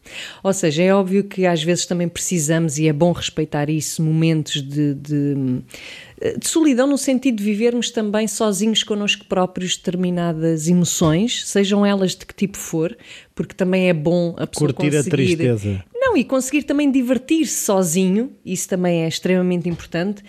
Ou 0.43 0.53
seja, 0.53 0.83
é 0.83 0.95
óbvio 0.95 1.25
que 1.25 1.47
às 1.47 1.63
vezes 1.63 1.85
também 1.85 2.09
precisamos, 2.09 2.79
e 2.79 2.87
é 2.87 2.93
bom 2.93 3.11
respeitar 3.13 3.69
isso, 3.69 4.01
momentos 4.03 4.63
de, 4.63 4.95
de, 4.95 5.35
de 6.39 6.49
solidão, 6.49 6.87
no 6.87 6.97
sentido 6.97 7.39
de 7.39 7.45
vivermos 7.45 7.91
também 7.91 8.29
sozinhos 8.29 8.85
connosco 8.85 9.25
próprios 9.27 9.77
determinadas 9.77 10.69
emoções, 10.69 11.47
sejam 11.49 11.85
elas 11.85 12.13
de 12.15 12.25
que 12.25 12.35
tipo 12.35 12.57
for, 12.57 12.97
porque 13.35 13.53
também 13.53 13.89
é 13.89 13.93
bom 13.93 14.33
a 14.39 14.47
pessoa 14.47 14.73
Curtir 14.73 14.95
a 14.97 14.99
conseguir... 15.03 15.11
tristeza. 15.37 15.85
Não, 16.15 16.21
e 16.21 16.23
conseguir 16.23 16.63
também 16.63 16.93
divertir-se 16.93 17.65
sozinho, 17.65 18.31
isso 18.47 18.69
também 18.69 19.03
é 19.03 19.09
extremamente 19.09 19.69
importante. 19.69 20.23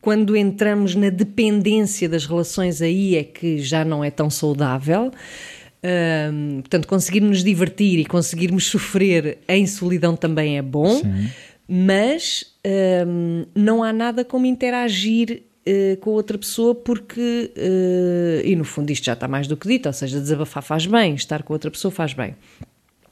Quando 0.00 0.36
entramos 0.36 0.94
na 0.94 1.10
dependência 1.10 2.08
das 2.08 2.24
relações, 2.24 2.80
aí 2.80 3.16
é 3.16 3.24
que 3.24 3.58
já 3.58 3.84
não 3.84 4.04
é 4.04 4.12
tão 4.12 4.30
saudável. 4.30 5.10
Ahm, 5.82 6.60
portanto, 6.60 6.86
conseguirmos 6.86 7.30
nos 7.30 7.44
divertir 7.44 7.98
e 7.98 8.04
conseguirmos 8.04 8.66
sofrer 8.66 9.38
em 9.48 9.66
solidão 9.66 10.14
também 10.14 10.56
é 10.56 10.62
bom, 10.62 11.02
mas 11.66 12.54
ahm, 12.64 13.46
não 13.56 13.82
há 13.82 13.92
nada 13.92 14.24
como 14.24 14.46
interagir 14.46 15.42
eh, 15.66 15.96
com 16.00 16.10
outra 16.10 16.38
pessoa 16.38 16.76
porque, 16.76 17.50
eh, 17.56 18.42
e 18.44 18.54
no 18.54 18.62
fundo 18.62 18.90
isto 18.92 19.04
já 19.04 19.14
está 19.14 19.26
mais 19.26 19.48
do 19.48 19.56
que 19.56 19.66
dito, 19.66 19.86
ou 19.86 19.92
seja, 19.92 20.20
desabafar 20.20 20.62
faz 20.62 20.86
bem, 20.86 21.16
estar 21.16 21.42
com 21.42 21.52
outra 21.52 21.72
pessoa 21.72 21.90
faz 21.90 22.12
bem. 22.12 22.36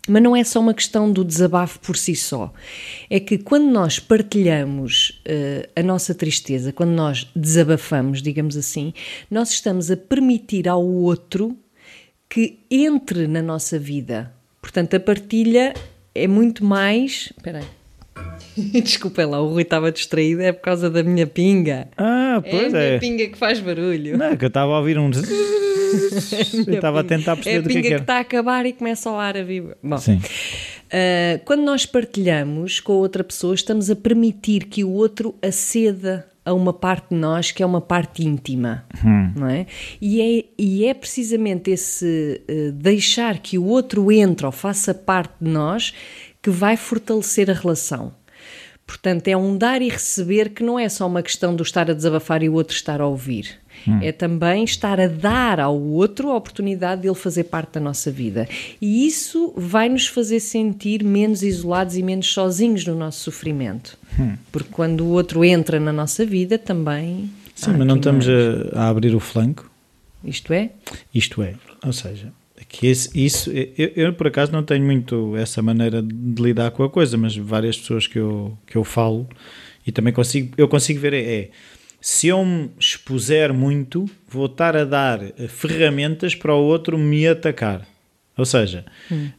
Mas 0.08 0.22
não 0.22 0.34
é 0.34 0.42
só 0.42 0.60
uma 0.60 0.74
questão 0.74 1.12
do 1.12 1.24
desabafo 1.24 1.78
por 1.80 1.96
si 1.96 2.16
só. 2.16 2.52
É 3.08 3.20
que 3.20 3.38
quando 3.38 3.70
nós 3.70 3.98
partilhamos 3.98 5.20
eh, 5.24 5.68
a 5.76 5.82
nossa 5.82 6.14
tristeza, 6.14 6.72
quando 6.72 6.90
nós 6.90 7.28
desabafamos, 7.36 8.22
digamos 8.22 8.56
assim, 8.56 8.94
nós 9.30 9.50
estamos 9.50 9.90
a 9.90 9.96
permitir 9.96 10.68
ao 10.68 10.84
outro 10.84 11.56
que 12.28 12.60
entre 12.70 13.26
na 13.26 13.42
nossa 13.42 13.78
vida. 13.78 14.32
Portanto, 14.60 14.94
a 14.94 15.00
partilha 15.00 15.74
é 16.14 16.26
muito 16.26 16.64
mais. 16.64 17.32
Espera 17.36 17.58
aí. 17.58 17.79
Desculpem 18.82 19.26
lá, 19.26 19.40
o 19.40 19.48
Rui 19.48 19.62
estava 19.62 19.92
distraído, 19.92 20.42
é 20.42 20.52
por 20.52 20.62
causa 20.62 20.90
da 20.90 21.02
minha 21.02 21.26
pinga. 21.26 21.88
Ah, 21.96 22.42
pois 22.42 22.62
é. 22.62 22.66
a 22.66 22.70
minha 22.70 22.82
é. 22.82 22.98
pinga 22.98 23.26
que 23.28 23.38
faz 23.38 23.60
barulho. 23.60 24.18
Não, 24.18 24.26
é 24.26 24.36
que 24.36 24.44
eu 24.44 24.48
estava 24.48 24.72
a 24.72 24.78
ouvir 24.78 24.98
um. 24.98 25.10
eu 26.66 26.74
estava 26.74 27.00
a 27.00 27.04
pinga. 27.04 27.16
tentar 27.16 27.32
É 27.32 27.34
perceber 27.36 27.58
a 27.58 27.60
do 27.60 27.68
que 27.68 27.72
é 27.72 27.74
pinga 27.74 27.82
que 27.82 27.88
que 27.88 27.94
era. 27.94 28.02
está 28.02 28.16
a 28.16 28.20
acabar 28.20 28.66
e 28.66 28.72
começa 28.72 29.10
o 29.10 29.16
ar 29.16 29.36
a 29.36 29.42
viva. 29.42 29.76
Bom, 29.82 29.98
Sim. 29.98 30.16
Uh, 30.16 31.40
quando 31.44 31.62
nós 31.62 31.86
partilhamos 31.86 32.80
com 32.80 32.94
outra 32.94 33.22
pessoa, 33.22 33.54
estamos 33.54 33.90
a 33.90 33.96
permitir 33.96 34.64
que 34.64 34.82
o 34.82 34.90
outro 34.90 35.34
aceda 35.40 36.26
a 36.44 36.52
uma 36.52 36.72
parte 36.72 37.10
de 37.10 37.16
nós 37.16 37.52
que 37.52 37.62
é 37.62 37.66
uma 37.66 37.80
parte 37.80 38.24
íntima, 38.26 38.84
não 39.36 39.46
é? 39.46 39.66
E 40.00 40.20
é, 40.20 40.44
e 40.58 40.86
é 40.86 40.94
precisamente 40.94 41.70
esse 41.70 42.42
uh, 42.48 42.72
deixar 42.72 43.38
que 43.38 43.56
o 43.58 43.66
outro 43.66 44.10
entre 44.10 44.46
ou 44.46 44.52
faça 44.52 44.92
parte 44.92 45.34
de 45.40 45.50
nós 45.50 45.94
que 46.42 46.50
vai 46.50 46.76
fortalecer 46.76 47.50
a 47.50 47.54
relação. 47.54 48.12
Portanto, 48.86 49.28
é 49.28 49.36
um 49.36 49.56
dar 49.56 49.80
e 49.82 49.88
receber 49.88 50.50
que 50.50 50.64
não 50.64 50.76
é 50.76 50.88
só 50.88 51.06
uma 51.06 51.22
questão 51.22 51.54
do 51.54 51.62
estar 51.62 51.88
a 51.88 51.94
desabafar 51.94 52.42
e 52.42 52.48
o 52.48 52.54
outro 52.54 52.74
estar 52.74 53.00
a 53.00 53.06
ouvir. 53.06 53.60
É 54.02 54.12
também 54.12 54.64
estar 54.64 55.00
a 55.00 55.06
dar 55.06 55.60
ao 55.60 55.78
outro 55.80 56.30
a 56.30 56.36
oportunidade 56.36 57.02
de 57.02 57.08
ele 57.08 57.14
fazer 57.14 57.44
parte 57.44 57.74
da 57.74 57.80
nossa 57.80 58.10
vida. 58.10 58.48
E 58.80 59.06
isso 59.06 59.54
vai 59.56 59.88
nos 59.88 60.06
fazer 60.06 60.40
sentir 60.40 61.04
menos 61.04 61.42
isolados 61.42 61.96
e 61.96 62.02
menos 62.02 62.32
sozinhos 62.32 62.84
no 62.84 62.94
nosso 62.94 63.20
sofrimento. 63.20 63.96
Porque 64.52 64.68
quando 64.70 65.02
o 65.02 65.08
outro 65.10 65.44
entra 65.44 65.80
na 65.80 65.92
nossa 65.92 66.26
vida, 66.26 66.58
também. 66.58 67.30
Sim, 67.54 67.74
mas 67.78 67.86
não 67.86 67.96
estamos 67.96 68.26
a, 68.28 68.80
a 68.80 68.88
abrir 68.88 69.14
o 69.14 69.20
flanco. 69.20 69.70
Isto 70.22 70.52
é? 70.52 70.70
Isto 71.14 71.42
é, 71.42 71.54
ou 71.84 71.92
seja, 71.92 72.32
que 72.70 72.86
esse, 72.86 73.10
isso, 73.14 73.50
eu, 73.50 73.92
eu, 73.96 74.12
por 74.14 74.28
acaso 74.28 74.52
não 74.52 74.62
tenho 74.62 74.84
muito 74.84 75.36
essa 75.36 75.60
maneira 75.60 76.00
de 76.00 76.40
lidar 76.40 76.70
com 76.70 76.84
a 76.84 76.88
coisa, 76.88 77.18
mas 77.18 77.36
várias 77.36 77.76
pessoas 77.76 78.06
que 78.06 78.18
eu, 78.18 78.56
que 78.64 78.76
eu 78.76 78.84
falo 78.84 79.28
e 79.84 79.90
também 79.90 80.12
consigo, 80.12 80.54
eu 80.56 80.68
consigo 80.68 81.00
ver 81.00 81.12
é, 81.12 81.18
é 81.18 81.50
se 82.00 82.28
eu 82.28 82.44
me 82.44 82.70
expuser 82.78 83.52
muito, 83.52 84.08
vou 84.26 84.46
estar 84.46 84.76
a 84.76 84.84
dar 84.84 85.20
ferramentas 85.48 86.34
para 86.34 86.54
o 86.54 86.62
outro 86.62 86.96
me 86.96 87.26
atacar. 87.26 87.86
Ou 88.38 88.46
seja, 88.46 88.86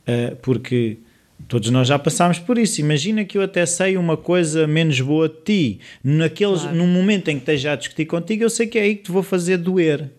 eh, 0.05 0.35
porque 0.43 0.99
todos 1.47 1.71
nós 1.71 1.87
já 1.87 1.97
passámos 1.97 2.37
por 2.37 2.59
isso. 2.59 2.79
Imagina 2.79 3.25
que 3.25 3.35
eu 3.35 3.41
até 3.41 3.65
sei 3.65 3.97
uma 3.97 4.15
coisa 4.15 4.67
menos 4.67 5.01
boa 5.01 5.27
de 5.27 5.35
ti. 5.43 5.79
Naqueles, 6.03 6.61
Claro. 6.61 6.77
Num 6.77 6.85
momento 6.85 7.29
em 7.29 7.35
que 7.35 7.41
esteja 7.41 7.71
a 7.71 7.75
discutir 7.75 8.05
contigo, 8.05 8.43
eu 8.43 8.49
sei 8.49 8.67
que 8.67 8.77
é 8.77 8.83
aí 8.83 8.95
que 8.95 9.05
te 9.05 9.11
vou 9.11 9.23
fazer 9.23 9.57
doer. 9.57 10.11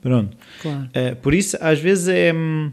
Pronto. 0.00 0.36
Claro. 0.60 0.88
Eh, 0.92 1.14
por 1.14 1.34
isso, 1.34 1.56
às 1.60 1.78
vezes 1.78 2.08
é. 2.08 2.32
hum, 2.32 2.70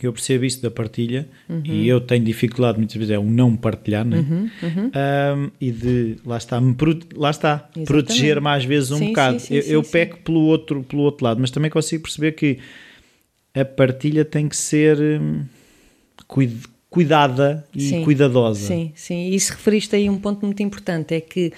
Eu 0.00 0.12
percebo 0.12 0.44
isso 0.44 0.62
da 0.62 0.70
partilha 0.70 1.28
Uhum. 1.48 1.60
e 1.64 1.88
eu 1.88 2.00
tenho 2.00 2.24
dificuldade 2.24 2.78
muitas 2.78 2.94
vezes 2.96 3.10
é 3.10 3.18
o 3.18 3.24
não 3.24 3.56
partilhar, 3.56 4.04
né? 4.04 4.18
Uhum, 4.18 4.48
Um, 4.94 5.50
e 5.60 5.72
de 5.72 6.16
lá 6.24 6.36
está, 6.36 6.60
me 6.60 6.76
lá 7.16 7.30
está 7.30 7.68
proteger 7.84 8.40
mais 8.40 8.64
vezes 8.64 8.92
um 8.92 8.98
Sim, 8.98 9.06
bocado. 9.08 9.40
sim, 9.40 9.46
sim, 9.60 9.68
eu 9.70 9.78
eu 9.78 9.82
peco 9.82 10.18
pelo 10.18 10.40
outro, 10.42 10.84
pelo 10.84 11.02
outro 11.02 11.24
lado, 11.24 11.40
mas 11.40 11.50
também 11.50 11.68
consigo 11.68 12.04
perceber 12.04 12.30
que 12.32 12.58
a 13.52 13.64
partilha 13.64 14.24
tem 14.24 14.48
que 14.48 14.56
ser 14.56 14.96
hum, 15.20 15.42
cuid- 16.28 16.64
cuidada 16.88 17.66
e 17.74 17.80
Sim. 17.80 18.04
cuidadosa. 18.04 18.68
Sim, 18.68 18.92
sim. 18.94 19.30
E 19.30 19.40
se 19.40 19.50
referiste 19.50 19.96
aí 19.96 20.08
um 20.08 20.18
ponto 20.18 20.46
muito 20.46 20.62
importante, 20.62 21.12
é 21.12 21.20
que 21.20 21.52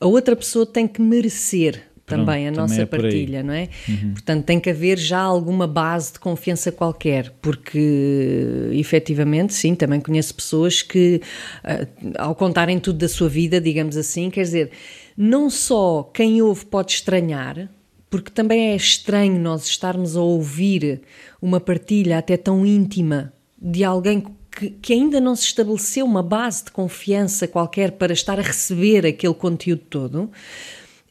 a 0.00 0.06
outra 0.06 0.34
pessoa 0.34 0.66
tem 0.66 0.88
que 0.88 1.00
merecer 1.00 1.82
Pronto, 2.06 2.24
também 2.24 2.46
a 2.46 2.52
também 2.52 2.62
nossa 2.62 2.74
é 2.74 2.78
aí. 2.78 2.82
Uhum. 2.82 2.88
partilha, 2.88 3.42
não 3.42 3.52
é? 3.52 3.68
Portanto, 4.12 4.44
tem 4.44 4.60
que 4.60 4.70
haver 4.70 4.96
já 4.96 5.20
alguma 5.20 5.66
base 5.66 6.12
de 6.12 6.20
confiança 6.20 6.70
qualquer, 6.70 7.32
porque 7.42 8.70
efetivamente, 8.72 9.52
sim, 9.52 9.74
também 9.74 10.00
conheço 10.00 10.32
pessoas 10.32 10.82
que, 10.82 11.20
ah, 11.64 11.86
ao 12.16 12.34
contarem 12.36 12.78
tudo 12.78 13.00
da 13.00 13.08
sua 13.08 13.28
vida, 13.28 13.60
digamos 13.60 13.96
assim, 13.96 14.30
quer 14.30 14.42
dizer, 14.42 14.70
não 15.16 15.50
só 15.50 16.04
quem 16.14 16.40
ouve 16.40 16.64
pode 16.66 16.92
estranhar, 16.92 17.68
porque 18.08 18.30
também 18.30 18.68
é 18.68 18.76
estranho 18.76 19.40
nós 19.40 19.66
estarmos 19.66 20.16
a 20.16 20.20
ouvir 20.20 21.02
uma 21.42 21.58
partilha 21.58 22.18
até 22.18 22.36
tão 22.36 22.64
íntima 22.64 23.32
de 23.60 23.82
alguém 23.82 24.24
que, 24.56 24.70
que 24.70 24.92
ainda 24.92 25.20
não 25.20 25.34
se 25.34 25.44
estabeleceu 25.44 26.06
uma 26.06 26.22
base 26.22 26.64
de 26.64 26.70
confiança 26.70 27.48
qualquer 27.48 27.92
para 27.92 28.12
estar 28.12 28.38
a 28.38 28.42
receber 28.42 29.04
aquele 29.04 29.34
conteúdo 29.34 29.82
todo. 29.90 30.30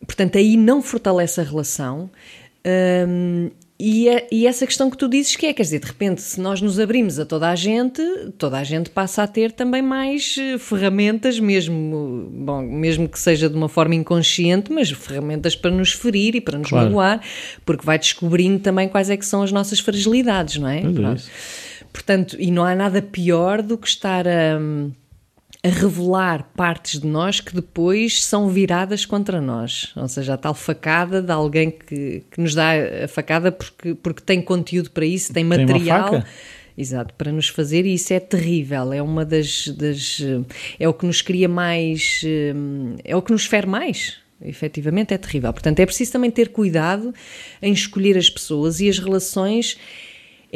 Portanto, 0.06 0.38
aí 0.38 0.58
não 0.58 0.82
fortalece 0.82 1.40
a 1.40 1.44
relação. 1.44 2.10
Hum, 3.08 3.50
e, 3.78 4.08
é- 4.08 4.28
e 4.32 4.48
essa 4.48 4.66
questão 4.66 4.90
que 4.90 4.98
tu 4.98 5.10
dizes 5.10 5.36
que 5.36 5.46
é, 5.46 5.54
quer 5.54 5.64
dizer, 5.64 5.80
de 5.80 5.86
repente, 5.88 6.22
se 6.22 6.40
nós 6.40 6.62
nos 6.62 6.80
abrimos 6.80 7.20
a 7.20 7.26
toda 7.26 7.50
a 7.50 7.56
gente, 7.56 8.02
toda 8.38 8.58
a 8.58 8.64
gente 8.64 8.90
passa 8.90 9.24
a 9.24 9.28
ter 9.28 9.52
também 9.52 9.82
mais 9.82 10.38
eh, 10.40 10.58
ferramentas, 10.58 11.40
mesmo, 11.42 12.30
bom, 12.34 12.62
mesmo 12.62 13.10
que 13.10 13.20
seja 13.20 13.50
de 13.50 13.56
uma 13.56 13.68
forma 13.68 13.94
inconsciente, 13.94 14.72
mas 14.72 14.90
ferramentas 14.92 15.56
para 15.58 15.72
nos 15.72 15.92
ferir 15.92 16.36
e 16.36 16.42
para 16.42 16.58
nos 16.58 16.70
Claro. 16.70 16.86
magoar, 16.88 17.22
porque 17.66 17.86
vai 17.86 18.00
descobrindo 18.00 18.60
também 18.60 18.88
quais 18.88 19.10
é 19.10 19.18
que 19.18 19.26
são 19.26 19.44
as 19.44 19.52
nossas 19.52 19.80
fragilidades, 19.82 20.58
não 20.58 20.70
é? 20.70 20.80
É. 20.80 21.86
Portanto, 21.92 22.38
e 22.40 22.52
não 22.52 22.64
há 22.64 22.74
nada 22.76 23.02
pior 23.02 23.62
do 23.62 23.78
que 23.78 23.88
estar 23.90 24.26
a, 24.28 24.58
a 25.66 25.70
revelar 25.70 26.52
partes 26.56 27.00
de 27.00 27.08
nós 27.08 27.40
que 27.40 27.56
depois 27.56 28.24
são 28.24 28.50
viradas 28.50 29.04
contra 29.06 29.42
nós. 29.42 29.92
Ou 29.96 30.08
seja, 30.08 30.36
a 30.36 30.38
tal 30.38 30.54
facada 30.54 31.22
de 31.22 31.32
alguém 31.32 31.72
que, 31.72 32.24
que 32.30 32.40
nos 32.40 32.54
dá 32.54 32.72
a 33.04 33.08
facada 33.08 33.52
porque, 33.52 33.96
porque 33.96 34.22
tem 34.22 34.42
conteúdo 34.42 34.92
para 34.92 35.06
isso, 35.06 35.34
tem 35.34 35.48
Tem 35.50 35.66
material. 35.66 36.24
Exato, 36.78 37.14
para 37.14 37.32
nos 37.32 37.48
fazer, 37.48 37.86
e 37.86 37.94
isso 37.94 38.14
é 38.14 38.20
terrível, 38.20 38.92
é 38.92 39.02
uma 39.02 39.24
das, 39.24 39.70
das. 39.70 40.22
É 40.78 40.88
o 40.90 40.94
que 40.94 41.06
nos 41.06 41.22
cria 41.22 41.48
mais. 41.48 42.22
hum, 42.54 42.96
É 43.04 43.16
o 43.16 43.22
que 43.22 43.32
nos 43.32 43.46
fere 43.46 43.66
mais. 43.66 44.18
Efetivamente 44.42 45.14
é 45.14 45.18
terrível. 45.18 45.52
Portanto, 45.54 45.80
é 45.80 45.86
preciso 45.86 46.12
também 46.12 46.30
ter 46.30 46.50
cuidado 46.50 47.14
em 47.62 47.72
escolher 47.72 48.18
as 48.18 48.30
pessoas 48.30 48.82
e 48.82 48.90
as 48.90 49.00
relações 49.00 49.78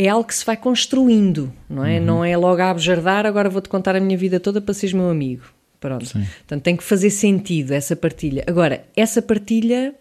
é 0.05 0.09
algo 0.09 0.27
que 0.27 0.33
se 0.35 0.45
vai 0.45 0.55
construindo, 0.55 1.51
não 1.69 1.83
Uhum. 1.83 1.87
é? 1.87 1.99
Não 1.99 2.23
é 2.25 2.35
logo 2.37 2.61
a 2.61 2.69
abjardar, 2.69 3.25
agora 3.25 3.49
vou-te 3.49 3.67
contar 3.69 3.95
a 3.95 3.99
minha 3.99 4.17
vida 4.17 4.39
toda 4.39 4.61
para 4.61 4.73
seres 4.73 4.93
meu 4.93 5.09
amigo. 5.09 5.43
Pronto. 5.79 6.05
Sim. 6.05 6.25
Portanto, 6.39 6.63
tem 6.63 6.75
que 6.75 6.83
fazer 6.83 7.09
sentido 7.09 7.71
essa 7.71 7.95
partilha. 7.95 8.43
Agora, 8.47 8.83
essa 8.95 9.21
partilha 9.21 9.93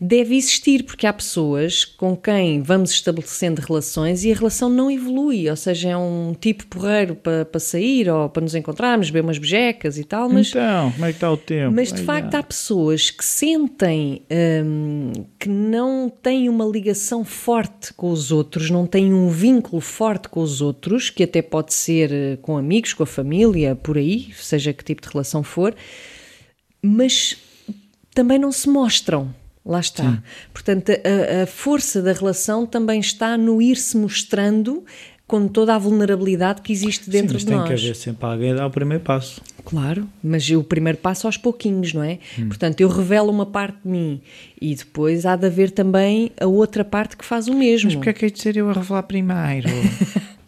deve 0.00 0.34
existir, 0.34 0.84
porque 0.84 1.06
há 1.06 1.12
pessoas 1.12 1.84
com 1.84 2.16
quem 2.16 2.62
vamos 2.62 2.90
estabelecendo 2.90 3.60
relações 3.60 4.24
e 4.24 4.32
a 4.32 4.34
relação 4.34 4.70
não 4.70 4.90
evolui, 4.90 5.50
ou 5.50 5.56
seja, 5.56 5.90
é 5.90 5.96
um 5.96 6.34
tipo 6.40 6.66
porreiro 6.68 7.14
para, 7.14 7.44
para 7.44 7.60
sair 7.60 8.08
ou 8.08 8.28
para 8.30 8.40
nos 8.42 8.54
encontrarmos, 8.54 9.10
beber 9.10 9.24
umas 9.24 9.36
bejecas 9.36 9.98
e 9.98 10.04
tal, 10.04 10.30
mas 10.30 10.48
Então, 10.48 10.90
como 10.92 11.04
é 11.04 11.08
que 11.08 11.16
está 11.16 11.30
o 11.30 11.36
tempo? 11.36 11.74
mas 11.76 11.92
de 11.92 12.00
Ai, 12.00 12.04
facto 12.06 12.34
há 12.34 12.42
pessoas 12.42 13.10
que 13.10 13.24
sentem 13.24 14.22
hum, 14.64 15.12
que 15.38 15.48
não 15.50 16.08
têm 16.22 16.48
uma 16.48 16.64
ligação 16.64 17.22
forte 17.22 17.92
com 17.92 18.10
os 18.10 18.32
outros, 18.32 18.70
não 18.70 18.86
têm 18.86 19.12
um 19.12 19.28
vínculo 19.28 19.82
forte 19.82 20.28
com 20.30 20.40
os 20.40 20.62
outros, 20.62 21.10
que 21.10 21.22
até 21.24 21.42
pode 21.42 21.74
ser 21.74 22.10
eh, 22.10 22.38
com 22.40 22.56
amigos, 22.56 22.94
com 22.94 23.02
a 23.02 23.06
família, 23.06 23.76
por 23.76 23.98
aí, 23.98 24.30
seja 24.34 24.72
que 24.72 24.82
tipo 24.82 25.02
de 25.02 25.08
relação 25.08 25.42
for, 25.42 25.74
mas 26.82 27.36
também 28.14 28.38
não 28.38 28.50
se 28.50 28.68
mostram. 28.68 29.38
Lá 29.70 29.78
está. 29.78 30.20
Portanto, 30.52 30.90
a, 30.90 31.44
a 31.44 31.46
força 31.46 32.02
da 32.02 32.12
relação 32.12 32.66
também 32.66 32.98
está 32.98 33.38
no 33.38 33.62
ir-se 33.62 33.96
mostrando 33.96 34.84
com 35.28 35.46
toda 35.46 35.76
a 35.76 35.78
vulnerabilidade 35.78 36.60
que 36.60 36.72
existe 36.72 37.04
Sim, 37.04 37.10
dentro 37.12 37.34
mas 37.34 37.42
de 37.42 37.46
tem 37.46 37.56
nós. 37.56 37.68
que 37.68 37.74
haver 37.74 37.94
sempre 37.94 38.26
alguém 38.26 38.50
a 38.50 38.54
dar 38.56 38.66
o 38.66 38.70
primeiro 38.72 39.04
passo. 39.04 39.40
Claro, 39.64 40.08
mas 40.20 40.50
o 40.50 40.64
primeiro 40.64 40.98
passo 40.98 41.28
aos 41.28 41.36
pouquinhos, 41.36 41.94
não 41.94 42.02
é? 42.02 42.18
Portanto, 42.48 42.80
eu 42.80 42.88
revelo 42.88 43.30
uma 43.30 43.46
parte 43.46 43.78
de 43.84 43.88
mim 43.88 44.20
e 44.60 44.74
depois 44.74 45.24
há 45.24 45.36
de 45.36 45.46
haver 45.46 45.70
também 45.70 46.32
a 46.40 46.46
outra 46.46 46.84
parte 46.84 47.16
que 47.16 47.24
faz 47.24 47.46
o 47.46 47.54
mesmo. 47.54 47.90
Mas 47.90 47.94
porque 47.94 48.10
é 48.10 48.12
que 48.12 48.24
hei 48.24 48.30
de 48.32 48.40
ser 48.40 48.56
eu 48.56 48.68
a 48.68 48.72
revelar 48.72 49.04
primeiro? 49.04 49.68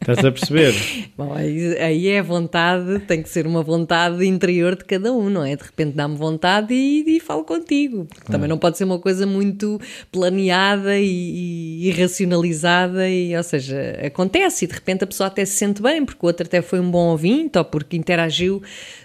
Estás 0.00 0.24
a 0.24 0.32
perceber? 0.32 0.74
Bom, 1.16 1.34
aí, 1.34 1.76
aí 1.76 2.08
é 2.08 2.22
vontade, 2.22 3.00
tem 3.00 3.22
que 3.22 3.28
ser 3.28 3.46
uma 3.46 3.62
vontade 3.62 4.24
interior 4.26 4.74
de 4.74 4.84
cada 4.84 5.12
um, 5.12 5.28
não 5.28 5.44
é? 5.44 5.54
De 5.54 5.62
repente 5.62 5.94
dá-me 5.94 6.16
vontade 6.16 6.72
e, 6.72 7.16
e 7.16 7.20
falo 7.20 7.44
contigo. 7.44 8.08
Também 8.24 8.48
não 8.48 8.56
pode 8.56 8.78
ser 8.78 8.84
uma 8.84 8.98
coisa 8.98 9.26
muito 9.26 9.78
planeada 10.10 10.98
e, 10.98 11.04
e, 11.04 11.88
e 11.88 11.90
racionalizada, 11.90 13.08
e, 13.10 13.36
ou 13.36 13.42
seja, 13.42 14.00
acontece 14.02 14.64
e 14.64 14.68
de 14.68 14.74
repente 14.74 15.04
a 15.04 15.06
pessoa 15.06 15.26
até 15.26 15.44
se 15.44 15.56
sente 15.56 15.82
bem 15.82 16.02
porque 16.04 16.24
o 16.24 16.26
outro 16.26 16.46
até 16.46 16.62
foi 16.62 16.80
um 16.80 16.90
bom 16.90 17.08
ouvinte 17.10 17.58
ou 17.58 17.64
porque 17.64 17.96
interagiu 17.96 18.62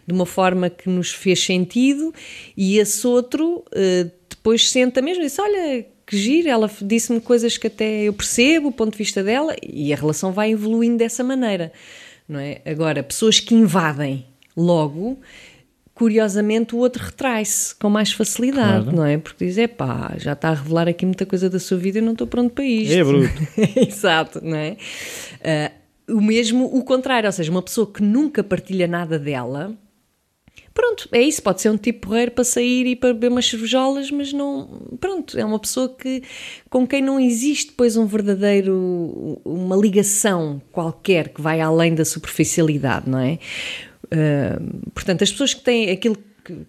de 0.08 0.14
uma 0.14 0.26
forma 0.26 0.70
que 0.70 0.90
nos 0.90 1.12
fez 1.12 1.44
sentido 1.44 2.14
e 2.56 2.78
esse 2.78 3.06
outro 3.06 3.66
eh, 3.74 4.08
depois 4.30 4.70
senta 4.70 5.02
mesmo 5.02 5.24
e 5.24 5.26
diz: 5.26 5.38
Olha, 5.40 5.86
que 6.06 6.18
giro, 6.18 6.48
ela 6.50 6.70
disse-me 6.82 7.20
coisas 7.20 7.58
que 7.58 7.68
até 7.68 8.04
eu 8.04 8.14
percebo, 8.14 8.68
o 8.68 8.72
ponto 8.72 8.92
de 8.92 8.98
vista 8.98 9.24
dela, 9.24 9.56
e 9.64 9.92
a 9.92 9.96
relação 9.96 10.32
vai 10.32 10.52
evoluindo 10.52 10.98
dessa 10.98 11.24
maneira, 11.24 11.72
não 12.28 12.40
é? 12.40 12.62
Agora, 12.66 13.02
pessoas 13.02 13.40
que 13.40 13.56
invadem 13.56 14.26
logo, 14.56 15.20
curiosamente 15.94 16.76
o 16.76 16.78
outro 16.80 17.04
retrai-se 17.04 17.74
com 17.76 17.90
mais 17.90 18.12
facilidade, 18.12 18.84
Claro. 18.84 18.98
não 18.98 19.06
é? 19.06 19.18
Porque 19.18 19.46
diz, 19.46 19.56
pá, 19.78 20.14
já 20.18 20.34
está 20.34 20.50
a 20.50 20.54
revelar 20.54 20.88
aqui 20.88 21.06
muita 21.06 21.26
coisa 21.26 21.50
da 21.50 21.60
sua 21.60 21.78
vida 21.78 22.00
e 22.00 22.02
não 22.02 22.12
estou 22.12 22.28
pronto 22.28 22.54
para 22.54 22.66
isto. 22.66 22.94
É 22.94 23.04
bruto. 23.04 23.30
Exato, 23.88 24.42
não 24.44 24.58
é? 24.58 24.78
Ah, 25.44 25.72
o 26.10 26.22
mesmo, 26.22 26.66
o 26.66 26.84
contrário, 26.84 27.28
ou 27.28 27.32
seja, 27.34 27.50
uma 27.50 27.62
pessoa 27.62 27.88
que 27.92 28.04
nunca 28.04 28.44
partilha 28.44 28.88
nada 28.88 29.18
dela, 29.18 29.74
pronto, 30.76 31.08
é 31.14 31.22
isso, 31.22 31.42
pode 31.42 31.62
ser 31.62 31.70
um 31.70 31.78
tipo 31.78 32.08
porreiro 32.08 32.32
para 32.32 32.44
sair 32.44 32.86
e 32.86 32.96
para 32.96 33.14
beber 33.14 33.32
umas 33.32 33.48
cervejolas, 33.48 34.12
mas 34.12 34.34
não, 34.34 34.68
pronto, 35.00 35.40
é 35.40 35.46
uma 35.46 35.58
pessoa 35.58 35.88
que, 35.90 36.22
com 36.70 36.86
quem 36.86 37.02
não 37.02 37.18
existe 37.18 37.72
depois 37.72 37.96
um 37.96 38.06
verdadeiro, 38.06 39.42
uma 39.46 39.78
ligação 39.78 40.62
qualquer 40.74 41.30
que 41.30 41.42
vai 41.42 41.62
além 41.62 41.96
da 41.96 42.04
superficialidade, 42.04 43.10
não 43.10 43.20
é? 43.20 43.40
Uh, 44.06 44.92
portanto, 44.94 45.24
as 45.24 45.32
pessoas 45.32 45.54
que 45.54 45.62
têm 45.62 45.90
aquilo 45.90 46.18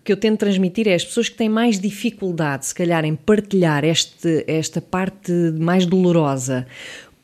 que 0.03 0.11
eu 0.11 0.17
tento 0.17 0.39
transmitir 0.39 0.89
é 0.89 0.95
as 0.95 1.05
pessoas 1.05 1.29
que 1.29 1.37
têm 1.37 1.49
mais 1.49 1.79
dificuldade, 1.79 2.67
se 2.67 2.75
calhar, 2.75 3.05
em 3.05 3.15
partilhar 3.15 3.85
este, 3.85 4.45
esta 4.47 4.81
parte 4.81 5.33
mais 5.59 5.85
dolorosa 5.85 6.67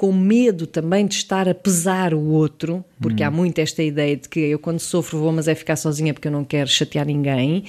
com 0.02 0.11
medo 0.11 0.66
também 0.66 1.06
de 1.06 1.14
estar 1.14 1.49
a 1.49 1.54
pesar 1.54 2.12
o 2.12 2.30
outro, 2.30 2.85
porque 3.00 3.23
hum. 3.23 3.26
há 3.28 3.30
muito 3.30 3.61
esta 3.61 3.85
ideia 3.85 4.16
de 4.16 4.28
que 4.28 4.40
eu 4.40 4.59
quando 4.59 4.80
sofro 4.80 5.16
vou, 5.16 5.30
mas 5.30 5.47
é 5.47 5.54
ficar 5.54 5.76
sozinha 5.76 6.12
porque 6.12 6.26
eu 6.26 6.32
não 6.32 6.44
quero 6.44 6.68
chatear 6.68 7.06
ninguém. 7.06 7.62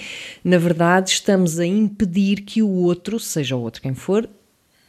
Na 0.44 0.58
verdade, 0.58 1.12
estamos 1.12 1.60
a 1.60 1.66
impedir 1.68 2.38
que 2.38 2.64
o 2.64 2.68
outro, 2.68 3.20
seja 3.20 3.56
o 3.56 3.62
outro 3.62 3.84
quem 3.84 3.94
for, 3.94 4.28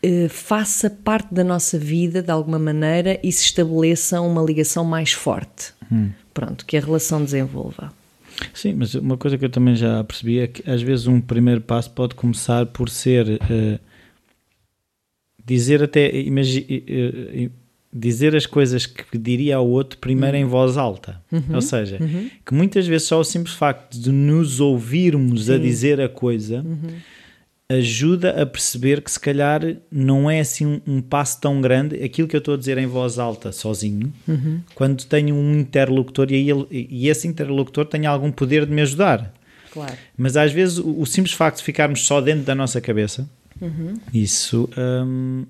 eh, 0.02 0.26
faça 0.30 0.88
parte 0.88 1.34
da 1.34 1.44
nossa 1.44 1.78
vida 1.78 2.22
de 2.22 2.30
alguma 2.30 2.58
maneira 2.58 3.20
e 3.22 3.30
se 3.30 3.44
estabeleça 3.44 4.22
uma 4.22 4.40
ligação 4.40 4.82
mais 4.82 5.12
forte. 5.12 5.74
Hum. 5.92 6.12
Pronto, 6.32 6.64
que 6.64 6.78
a 6.78 6.80
relação 6.80 7.22
desenvolva. 7.22 7.92
Sim, 8.54 8.72
mas 8.72 8.94
uma 8.94 9.18
coisa 9.18 9.36
que 9.36 9.44
eu 9.44 9.50
também 9.50 9.76
já 9.76 10.02
percebi 10.02 10.38
é 10.38 10.46
que 10.46 10.70
às 10.70 10.80
vezes 10.80 11.06
um 11.06 11.20
primeiro 11.20 11.60
passo 11.60 11.90
pode 11.90 12.14
começar 12.14 12.64
por 12.64 12.88
ser. 12.88 13.32
Uh, 13.32 13.78
dizer 15.44 15.82
até 15.82 16.10
dizer 17.94 18.34
as 18.34 18.44
coisas 18.44 18.86
que 18.86 19.16
diria 19.16 19.56
ao 19.56 19.68
outro 19.68 19.98
primeiro 19.98 20.36
uhum. 20.36 20.42
em 20.42 20.46
voz 20.46 20.76
alta. 20.76 21.22
Uhum. 21.30 21.42
Ou 21.54 21.62
seja, 21.62 21.98
uhum. 22.00 22.28
que 22.44 22.52
muitas 22.52 22.86
vezes 22.86 23.06
só 23.06 23.20
o 23.20 23.24
simples 23.24 23.54
facto 23.54 23.96
de 23.96 24.10
nos 24.10 24.58
ouvirmos 24.58 25.46
Sim. 25.46 25.54
a 25.54 25.58
dizer 25.58 26.00
a 26.00 26.08
coisa 26.08 26.60
uhum. 26.62 26.96
ajuda 27.68 28.42
a 28.42 28.44
perceber 28.44 29.00
que 29.00 29.10
se 29.10 29.20
calhar 29.20 29.76
não 29.92 30.28
é 30.28 30.40
assim 30.40 30.66
um, 30.66 30.80
um, 30.84 31.00
passo 31.00 31.40
tão 31.40 31.60
grande 31.60 32.02
aquilo 32.02 32.26
que 32.26 32.34
eu 32.34 32.38
estou 32.38 32.54
a 32.54 32.56
dizer 32.56 32.78
em 32.78 32.86
voz 32.86 33.16
alta 33.16 33.52
sozinho, 33.52 34.12
uhum. 34.26 34.60
quando 34.74 35.04
tenho 35.04 35.36
um 35.36 35.60
interlocutor 35.60 36.32
e, 36.32 36.50
ele, 36.50 36.66
e 36.70 37.08
esse 37.08 37.28
interlocutor 37.28 37.86
tem 37.86 38.06
algum 38.06 38.32
poder 38.32 38.66
de 38.66 38.72
me 38.72 38.82
ajudar. 38.82 39.32
Claro. 39.70 39.94
Mas 40.16 40.36
às 40.36 40.52
vezes 40.52 40.78
o, 40.78 41.00
o 41.00 41.06
simples 41.06 41.34
facto 41.34 41.58
de 41.58 41.64
ficarmos 41.64 42.04
só 42.04 42.20
dentro 42.20 42.42
da 42.42 42.56
nossa 42.56 42.80
cabeça 42.80 43.28
Uhum. 43.60 43.94
Isso 44.12 44.68
um, 44.76 45.46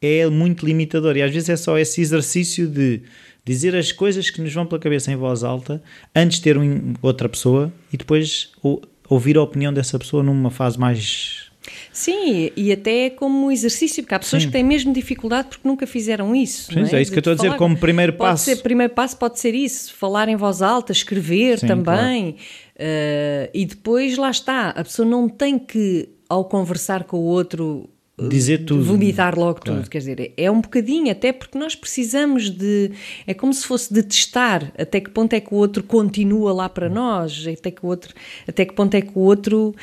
é 0.00 0.26
muito 0.28 0.64
limitador 0.64 1.16
e 1.16 1.22
às 1.22 1.32
vezes 1.32 1.48
é 1.48 1.56
só 1.56 1.78
esse 1.78 2.00
exercício 2.00 2.66
de 2.66 3.02
dizer 3.44 3.74
as 3.74 3.92
coisas 3.92 4.30
que 4.30 4.40
nos 4.40 4.52
vão 4.52 4.66
pela 4.66 4.80
cabeça 4.80 5.10
em 5.10 5.16
voz 5.16 5.42
alta 5.42 5.82
antes 6.14 6.38
de 6.38 6.44
ter 6.44 6.56
um, 6.56 6.94
outra 7.02 7.28
pessoa 7.28 7.72
e 7.92 7.96
depois 7.96 8.52
ou, 8.62 8.82
ouvir 9.08 9.36
a 9.36 9.42
opinião 9.42 9.72
dessa 9.72 9.98
pessoa 9.98 10.22
numa 10.22 10.50
fase 10.50 10.78
mais 10.78 11.50
Sim, 11.92 12.50
e 12.56 12.72
até 12.72 13.10
como 13.10 13.50
exercício, 13.50 14.02
porque 14.02 14.14
há 14.14 14.18
pessoas 14.18 14.42
Sim. 14.42 14.48
que 14.48 14.52
têm 14.52 14.64
mesmo 14.64 14.92
dificuldade 14.92 15.48
porque 15.48 15.68
nunca 15.68 15.86
fizeram 15.86 16.34
isso. 16.34 16.72
Sim, 16.72 16.80
é? 16.80 16.96
é? 16.96 17.02
isso 17.02 17.10
de 17.10 17.10
que 17.10 17.16
eu 17.28 17.32
estou 17.32 17.32
a 17.32 17.36
dizer 17.36 17.56
como 17.56 17.76
primeiro 17.76 18.14
pode 18.14 18.30
passo. 18.30 18.44
Ser, 18.44 18.56
primeiro 18.56 18.94
passo 18.94 19.16
pode 19.18 19.38
ser 19.38 19.54
isso, 19.54 19.92
falar 19.94 20.28
em 20.28 20.36
voz 20.36 20.62
alta, 20.62 20.92
escrever 20.92 21.58
Sim, 21.58 21.66
também. 21.66 22.32
Claro. 22.32 22.46
Uh, 22.76 23.50
e 23.52 23.66
depois 23.66 24.16
lá 24.16 24.30
está, 24.30 24.70
a 24.70 24.82
pessoa 24.82 25.06
não 25.06 25.28
tem 25.28 25.58
que 25.58 26.08
ao 26.30 26.44
conversar 26.44 27.04
com 27.04 27.18
o 27.18 27.24
outro 27.24 27.90
dizer 28.28 28.64
tudo. 28.64 28.84
Vomitar 28.84 29.38
logo 29.38 29.60
claro. 29.60 29.80
tudo, 29.80 29.90
quer 29.90 29.98
dizer, 29.98 30.32
é 30.36 30.50
um 30.50 30.60
bocadinho, 30.60 31.10
até 31.10 31.32
porque 31.32 31.56
nós 31.58 31.74
precisamos 31.74 32.50
de. 32.50 32.90
É 33.26 33.32
como 33.32 33.52
se 33.54 33.66
fosse 33.66 33.92
de 33.92 34.02
testar 34.02 34.72
até 34.76 35.00
que 35.00 35.10
ponto 35.10 35.32
é 35.32 35.40
que 35.40 35.54
o 35.54 35.56
outro 35.56 35.82
continua 35.82 36.52
lá 36.52 36.68
para 36.68 36.88
nós, 36.88 37.46
até 37.46 37.70
que, 37.70 37.84
o 37.84 37.88
outro, 37.88 38.14
até 38.46 38.64
que 38.64 38.74
ponto 38.74 38.94
é 38.94 39.00
que 39.00 39.12
o 39.14 39.20
outro 39.20 39.74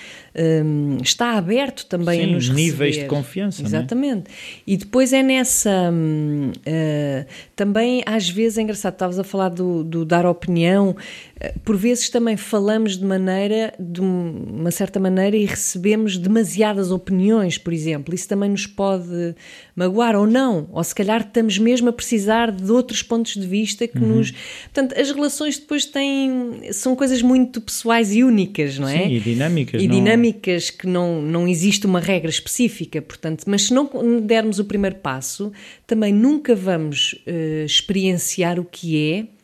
um, 0.66 0.98
está 1.02 1.32
aberto 1.38 1.86
também 1.86 2.22
Sim, 2.22 2.32
a 2.32 2.34
nos 2.36 2.50
níveis 2.50 2.96
receber. 2.96 3.10
de 3.10 3.16
confiança. 3.16 3.62
É? 3.62 3.66
Exatamente. 3.66 4.30
É? 4.30 4.34
E 4.68 4.78
depois 4.78 5.14
é 5.14 5.24
nessa. 5.24 5.92
Uh, 5.92 7.26
também, 7.56 8.04
às 8.06 8.30
vezes, 8.30 8.58
é 8.58 8.62
engraçado, 8.62 8.94
estavas 8.94 9.20
a 9.20 9.24
falar 9.24 9.50
do, 9.50 9.84
do 9.84 10.06
dar 10.06 10.26
opinião, 10.26 10.96
por 11.64 11.78
vezes 11.78 12.10
também 12.10 12.36
falamos 12.36 12.98
de 12.98 13.06
maneira, 13.06 13.74
de 13.80 14.02
uma 14.02 14.72
certa 14.72 15.00
maneira, 15.00 15.38
e 15.38 15.46
recebemos 15.46 16.18
demasiadas 16.18 16.92
opiniões, 16.92 17.58
por 17.58 17.72
exemplo. 17.74 18.16
Isso 18.16 18.28
também 18.28 18.50
nos 18.50 18.66
pode 18.66 19.36
magoar 19.76 20.16
ou 20.16 20.26
não, 20.26 20.68
ou 20.72 20.84
se 20.84 20.96
calhar 20.96 21.22
estamos 21.22 21.60
mesmo 21.60 21.90
a 21.90 21.94
precisar 21.94 22.52
de 22.52 22.72
outros 22.72 23.04
pontos 23.04 23.34
de 23.34 23.46
vista 23.46 23.88
que 23.88 24.00
uhum. 24.00 24.18
nos. 24.18 24.32
Portanto, 24.74 25.00
as 25.00 25.12
relações 25.12 25.60
depois 25.60 25.86
têm. 25.86 26.72
são 26.72 26.96
coisas 26.96 27.22
muito 27.22 27.62
pessoais 27.62 28.14
e 28.16 28.24
únicas, 28.24 28.80
não 28.80 28.88
é? 28.88 29.04
Sim, 29.04 29.14
e 29.14 29.20
dinâmicas. 29.20 29.82
E 29.82 29.88
não... 29.88 29.96
dinâmicas 29.96 30.70
que 30.72 30.88
não, 30.88 31.22
não 31.22 31.48
existe 31.48 31.86
uma 31.86 32.00
regra 32.00 32.30
específica, 32.30 33.02
portanto, 33.02 33.44
mas 33.46 33.64
se 33.64 33.74
não 33.74 33.90
dermos 34.22 34.58
o 34.58 34.66
primeiro 34.66 34.96
passo, 34.96 35.52
também 35.86 36.12
nunca 36.12 36.56
vamos 36.56 37.14
uh, 37.28 37.66
experienciar 37.66 38.60
o 38.60 38.66
que 38.66 39.12
é 39.12 39.37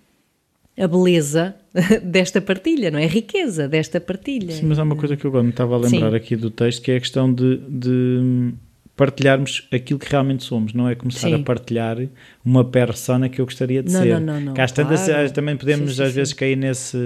a 0.77 0.87
beleza 0.87 1.55
desta 2.03 2.41
partilha, 2.41 2.89
não 2.89 2.99
é? 2.99 3.05
A 3.05 3.07
riqueza 3.07 3.67
desta 3.67 3.99
partilha. 3.99 4.51
Sim, 4.53 4.65
mas 4.65 4.79
há 4.79 4.83
uma 4.83 4.95
coisa 4.95 5.15
que 5.15 5.25
eu 5.25 5.29
agora 5.29 5.43
me 5.43 5.51
estava 5.51 5.75
a 5.75 5.77
lembrar 5.77 6.09
Sim. 6.09 6.15
aqui 6.15 6.35
do 6.35 6.49
texto, 6.49 6.81
que 6.81 6.91
é 6.91 6.97
a 6.97 6.99
questão 6.99 7.31
de, 7.33 7.57
de 7.67 8.53
partilharmos 8.95 9.67
aquilo 9.71 9.99
que 9.99 10.09
realmente 10.09 10.43
somos, 10.43 10.73
não 10.73 10.87
é 10.87 10.95
começar 10.95 11.27
sim. 11.27 11.35
a 11.35 11.39
partilhar 11.39 11.97
uma 12.43 12.63
persona 12.63 13.29
que 13.29 13.41
eu 13.41 13.45
gostaria 13.45 13.81
de 13.81 13.91
não, 13.91 14.01
ser. 14.01 14.19
Não, 14.19 14.33
não, 14.33 14.41
não. 14.41 14.53
Cá 14.53 14.67
claro. 14.67 15.31
também 15.31 15.57
podemos 15.57 15.91
sim, 15.91 15.97
sim, 15.97 16.03
às 16.03 16.13
vezes 16.13 16.33
cair 16.33 16.55
nesse. 16.55 16.97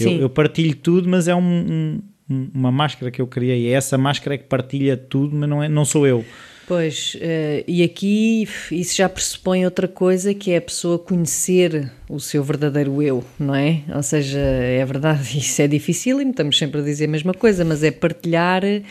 Eu, 0.00 0.10
eu, 0.20 0.30
partilho 0.30 0.74
tudo, 0.74 1.08
mas 1.08 1.28
é 1.28 1.34
um, 1.34 2.00
um, 2.30 2.50
uma 2.54 2.72
máscara 2.72 3.10
que 3.10 3.20
eu 3.20 3.26
criei. 3.26 3.68
É 3.68 3.72
essa 3.72 3.98
máscara 3.98 4.38
que 4.38 4.44
partilha 4.44 4.96
tudo, 4.96 5.36
mas 5.36 5.48
não, 5.48 5.62
é, 5.62 5.68
não 5.68 5.84
sou 5.84 6.06
eu. 6.06 6.24
Pois, 6.66 7.16
uh, 7.16 7.64
e 7.66 7.82
aqui 7.82 8.48
isso 8.70 8.96
já 8.96 9.08
pressupõe 9.08 9.64
outra 9.64 9.88
coisa 9.88 10.32
que 10.32 10.52
é 10.52 10.56
a 10.56 10.62
pessoa 10.62 10.98
conhecer 10.98 11.90
o 12.12 12.20
seu 12.20 12.44
verdadeiro 12.44 13.00
eu, 13.00 13.24
não 13.38 13.54
é? 13.54 13.80
Ou 13.94 14.02
seja, 14.02 14.38
é 14.38 14.84
verdade, 14.84 15.22
isso 15.38 15.62
é 15.62 15.66
difícil 15.66 16.20
e 16.20 16.28
estamos 16.28 16.58
sempre 16.58 16.80
a 16.80 16.84
dizer 16.84 17.06
a 17.06 17.08
mesma 17.08 17.32
coisa, 17.32 17.64
mas 17.64 17.82
é 17.82 17.90
partilhar 17.90 18.62
eh, 18.64 18.82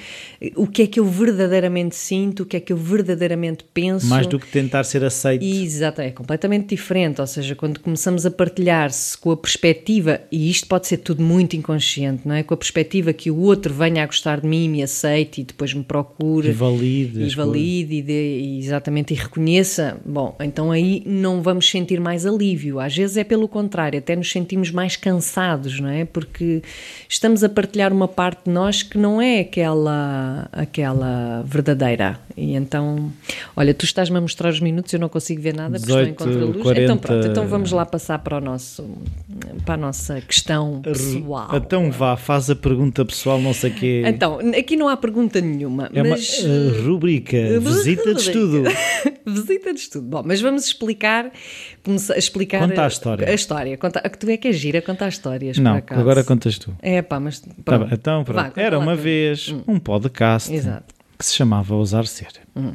o 0.55 0.65
que 0.65 0.81
é 0.81 0.87
que 0.87 0.99
eu 0.99 1.05
verdadeiramente 1.05 1.95
sinto, 1.95 2.41
o 2.43 2.45
que 2.45 2.57
é 2.57 2.59
que 2.59 2.73
eu 2.73 2.77
verdadeiramente 2.77 3.63
penso. 3.73 4.07
Mais 4.07 4.25
do 4.25 4.39
que 4.39 4.47
tentar 4.47 4.83
ser 4.85 5.03
aceito. 5.03 5.43
Exato, 5.43 6.01
é 6.01 6.09
completamente 6.09 6.69
diferente. 6.69 7.21
Ou 7.21 7.27
seja, 7.27 7.53
quando 7.53 7.79
começamos 7.79 8.25
a 8.25 8.31
partilhar-se 8.31 9.15
com 9.17 9.31
a 9.31 9.37
perspectiva, 9.37 10.21
e 10.31 10.49
isto 10.49 10.67
pode 10.67 10.87
ser 10.87 10.97
tudo 10.97 11.21
muito 11.21 11.55
inconsciente, 11.55 12.27
não 12.27 12.33
é? 12.33 12.41
Com 12.41 12.55
a 12.55 12.57
perspectiva 12.57 13.13
que 13.13 13.29
o 13.29 13.39
outro 13.39 13.71
venha 13.71 14.03
a 14.03 14.05
gostar 14.07 14.41
de 14.41 14.47
mim, 14.47 14.67
me 14.67 14.81
aceite 14.81 15.41
e 15.41 15.43
depois 15.43 15.73
me 15.73 15.83
procure. 15.83 16.49
E 16.49 16.51
valide. 16.51 17.21
E 17.21 17.29
valide 17.29 17.95
e, 17.95 18.01
dê, 18.01 18.39
e 18.39 18.59
exatamente 18.59 19.13
e 19.13 19.17
reconheça. 19.17 19.99
Bom, 20.03 20.35
então 20.39 20.71
aí 20.71 21.03
não 21.05 21.41
vamos 21.43 21.69
sentir 21.69 21.99
mais 21.99 22.25
alívio. 22.25 22.79
Às 22.79 22.95
vezes 22.95 23.10
vezes 23.11 23.17
é 23.17 23.23
pelo 23.23 23.47
contrário, 23.47 23.99
até 23.99 24.15
nos 24.15 24.31
sentimos 24.31 24.71
mais 24.71 24.95
cansados, 24.95 25.79
não 25.79 25.89
é? 25.89 26.05
Porque 26.05 26.61
estamos 27.07 27.43
a 27.43 27.49
partilhar 27.49 27.91
uma 27.91 28.07
parte 28.07 28.45
de 28.45 28.51
nós 28.51 28.81
que 28.81 28.97
não 28.97 29.21
é 29.21 29.41
aquela, 29.41 30.47
aquela 30.51 31.43
verdadeira. 31.45 32.19
E 32.35 32.55
então, 32.55 33.11
olha, 33.55 33.73
tu 33.73 33.85
estás-me 33.85 34.17
a 34.17 34.21
mostrar 34.21 34.49
os 34.49 34.59
minutos, 34.59 34.93
eu 34.93 34.99
não 34.99 35.09
consigo 35.09 35.41
ver 35.41 35.53
nada 35.53 35.77
porque 35.77 35.87
18, 35.87 36.09
estou 36.11 36.27
em 36.27 36.33
contra-luz. 36.33 36.63
40... 36.63 36.81
Então 36.81 36.97
pronto, 36.97 37.27
então 37.27 37.47
vamos 37.47 37.71
lá 37.71 37.85
passar 37.85 38.19
para, 38.19 38.37
o 38.37 38.41
nosso, 38.41 38.89
para 39.65 39.75
a 39.75 39.77
nossa 39.77 40.21
questão 40.21 40.81
pessoal. 40.81 41.49
Então 41.53 41.91
vá, 41.91 42.15
faz 42.15 42.49
a 42.49 42.55
pergunta 42.55 43.03
pessoal, 43.03 43.39
não 43.39 43.53
sei 43.53 43.71
o 43.71 43.73
quê. 43.73 44.03
Então, 44.05 44.39
aqui 44.57 44.75
não 44.75 44.87
há 44.87 44.95
pergunta 44.95 45.41
nenhuma. 45.41 45.89
É 45.93 46.03
mas... 46.03 46.39
uma 46.39 46.53
uh, 46.53 46.85
rubrica, 46.87 47.37
visita 47.59 48.13
de 48.13 48.21
estudo. 48.21 48.63
visita 49.25 49.73
de 49.73 49.79
estudo. 49.79 50.07
Bom, 50.07 50.23
mas 50.25 50.41
vamos 50.41 50.65
explicar, 50.65 51.31
começar 51.83 52.13
a 52.13 52.17
explicar... 52.17 52.67
Conta 52.67 52.83
a 52.83 52.87
história. 52.87 53.29
A 53.29 53.33
história. 53.33 53.77
Conta, 53.77 54.01
que 54.09 54.17
tu 54.17 54.29
é 54.29 54.37
que 54.37 54.47
é 54.47 54.51
gira 54.51 54.81
contar 54.81 55.09
histórias, 55.09 55.57
Não, 55.57 55.75
agora 55.75 56.23
contas 56.23 56.57
tu. 56.57 56.75
É 56.81 57.01
pá, 57.01 57.19
mas... 57.19 57.39
Tá 57.39 57.87
então, 57.91 58.23
pronto. 58.23 58.53
Vá, 58.55 58.61
Era 58.61 58.77
uma 58.79 58.95
vez 58.95 59.49
hum. 59.49 59.63
um 59.67 59.79
podcast. 59.79 60.53
Exato 60.53 61.01
que 61.21 61.25
se 61.27 61.35
chamava 61.35 61.75
Ousar 61.75 62.07
Ser. 62.07 62.31
Uhum. 62.55 62.73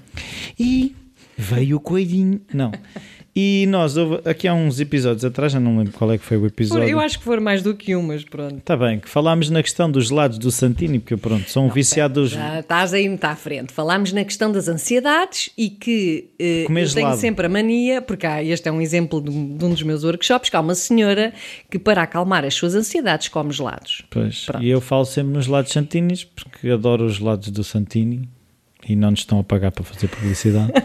E 0.59 0.95
veio 1.37 1.77
o 1.77 1.81
coelhinho. 1.81 2.41
Não. 2.53 2.73
E 3.39 3.67
nós, 3.69 3.95
aqui 4.25 4.49
há 4.49 4.55
uns 4.55 4.81
episódios 4.81 5.23
atrás, 5.23 5.53
já 5.53 5.61
não 5.61 5.77
lembro 5.77 5.93
qual 5.93 6.11
é 6.11 6.17
que 6.17 6.25
foi 6.25 6.39
o 6.39 6.47
episódio. 6.47 6.89
Eu 6.89 6.99
acho 6.99 7.19
que 7.19 7.25
foram 7.25 7.43
mais 7.43 7.63
do 7.63 7.75
que 7.75 7.95
um, 7.95 8.01
mas 8.01 8.25
pronto. 8.25 8.57
Está 8.57 8.75
bem, 8.75 8.99
que 8.99 9.11
falámos 9.11 9.51
na 9.51 9.63
questão 9.63 9.91
dos 9.91 10.09
gelados 10.09 10.39
do 10.39 10.51
Santini, 10.51 10.99
porque 10.99 11.19
pronto, 11.19 11.51
são 11.51 11.65
não, 11.65 11.71
viciados. 11.71 12.31
Já 12.31 12.61
estás 12.61 12.95
aí 12.95 13.07
muito 13.07 13.23
à 13.27 13.37
frente. 13.37 13.75
Falámos 13.75 14.11
na 14.11 14.25
questão 14.25 14.51
das 14.51 14.69
ansiedades 14.69 15.51
e 15.59 15.69
que 15.69 16.31
eh, 16.39 16.65
eu 16.67 16.95
tenho 16.95 17.15
sempre 17.17 17.45
a 17.45 17.49
mania, 17.51 18.01
porque 18.01 18.27
há, 18.27 18.43
este 18.43 18.71
é 18.71 18.73
um 18.73 18.81
exemplo 18.81 19.21
de 19.21 19.29
um, 19.29 19.55
de 19.55 19.65
um, 19.67 19.69
dos 19.69 19.83
meus 19.83 20.03
workshops, 20.03 20.49
que 20.49 20.57
há 20.57 20.61
uma 20.61 20.75
senhora 20.75 21.35
que 21.71 21.79
para 21.79 22.05
acalmar 22.05 22.43
as 22.43 22.55
suas 22.55 22.75
ansiedades 22.75 23.29
come 23.29 23.53
gelados. 23.53 24.01
Pois, 24.09 24.47
pronto. 24.47 24.65
e 24.65 24.71
eu 24.71 24.81
falo 24.81 25.05
sempre 25.05 25.35
nos 25.35 25.45
gelados 25.45 25.73
Santinis, 25.73 26.25
porque 26.25 26.71
adoro 26.71 27.05
os 27.05 27.17
gelados 27.17 27.51
do 27.51 27.63
Santini. 27.63 28.27
E 28.89 28.95
não 28.97 29.11
nos 29.11 29.21
estão 29.21 29.39
a 29.41 29.45
pagar 29.45 29.71
para 29.73 29.85
fazer 29.85 30.09
publicidade. 30.09 30.73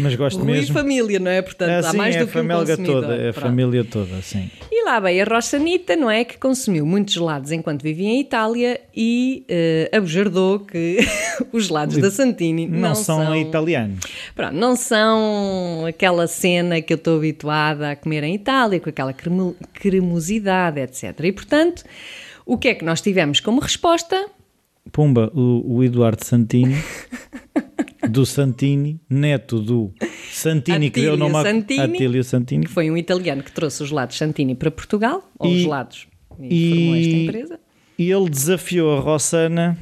Mas 0.00 0.14
gosto 0.14 0.38
Rui 0.42 0.52
mesmo. 0.52 0.74
família, 0.74 1.18
não 1.18 1.30
é? 1.30 1.42
Portanto, 1.42 1.68
É, 1.70 1.76
há 1.78 1.82
sim, 1.82 1.96
mais 1.98 2.16
é 2.16 2.20
do 2.20 2.24
a 2.24 2.26
que 2.26 2.30
um 2.30 2.42
família 2.42 2.66
consumidor. 2.76 3.02
toda, 3.02 3.14
é 3.16 3.28
a 3.28 3.32
família 3.32 3.84
toda, 3.84 4.22
sim. 4.22 4.50
E 4.70 4.84
lá 4.86 4.98
bem, 4.98 5.20
a 5.20 5.24
Roçanita, 5.24 5.94
não 5.94 6.10
é? 6.10 6.24
Que 6.24 6.38
consumiu 6.38 6.86
muitos 6.86 7.12
gelados 7.12 7.52
enquanto 7.52 7.82
vivia 7.82 8.08
em 8.08 8.18
Itália 8.20 8.80
e 8.96 9.44
abujardou 9.92 10.60
que 10.60 10.96
os 11.52 11.66
gelados 11.66 11.98
da 11.98 12.10
Santini 12.10 12.66
Não, 12.66 12.78
não, 12.88 12.94
são, 12.94 13.36
italianos. 13.36 14.00
Pronto, 14.34 14.54
não 14.54 14.74
são 14.74 15.84
aquela 15.86 16.26
cena 16.26 16.80
que 16.80 16.92
eu 16.94 16.96
estou 16.96 17.18
habituada 17.18 17.90
a 17.90 17.96
comer 17.96 18.24
em 18.24 18.34
Itália, 18.34 18.80
com 18.80 18.88
aquela 18.88 19.12
cremo- 19.12 19.54
cremosidade, 19.74 20.80
etc. 20.80 21.20
E 21.22 21.32
portanto, 21.32 21.84
o 22.46 22.56
que 22.56 22.68
é 22.68 22.74
que 22.74 22.84
nós 22.84 23.00
tivemos 23.02 23.40
como 23.40 23.60
resposta? 23.60 24.26
Pumba, 24.90 25.30
o, 25.34 25.76
o 25.76 25.84
Eduardo 25.84 26.24
Santini, 26.24 26.76
do 28.10 28.26
Santini, 28.26 29.00
neto 29.08 29.58
do 29.60 29.92
Santini, 30.32 30.90
que 30.90 31.00
deu 31.00 31.14
o 31.14 31.16
nome 31.16 31.36
a 31.36 31.42
Santini. 31.42 31.80
Atílio 31.80 32.24
Santini. 32.24 32.66
Foi 32.66 32.90
um 32.90 32.96
italiano 32.96 33.42
que 33.42 33.52
trouxe 33.52 33.82
os 33.82 33.88
gelados 33.88 34.16
Santini 34.18 34.54
para 34.54 34.70
Portugal, 34.70 35.22
ou 35.38 35.48
E- 35.48 35.54
os 35.56 35.62
gelados, 35.62 36.06
e, 36.40 36.68
formou 36.70 36.96
esta 36.96 37.08
e- 37.10 37.24
empresa. 37.24 37.60
E 37.98 38.10
ele 38.10 38.28
desafiou 38.28 38.96
a 38.96 39.00
Rossana 39.00 39.78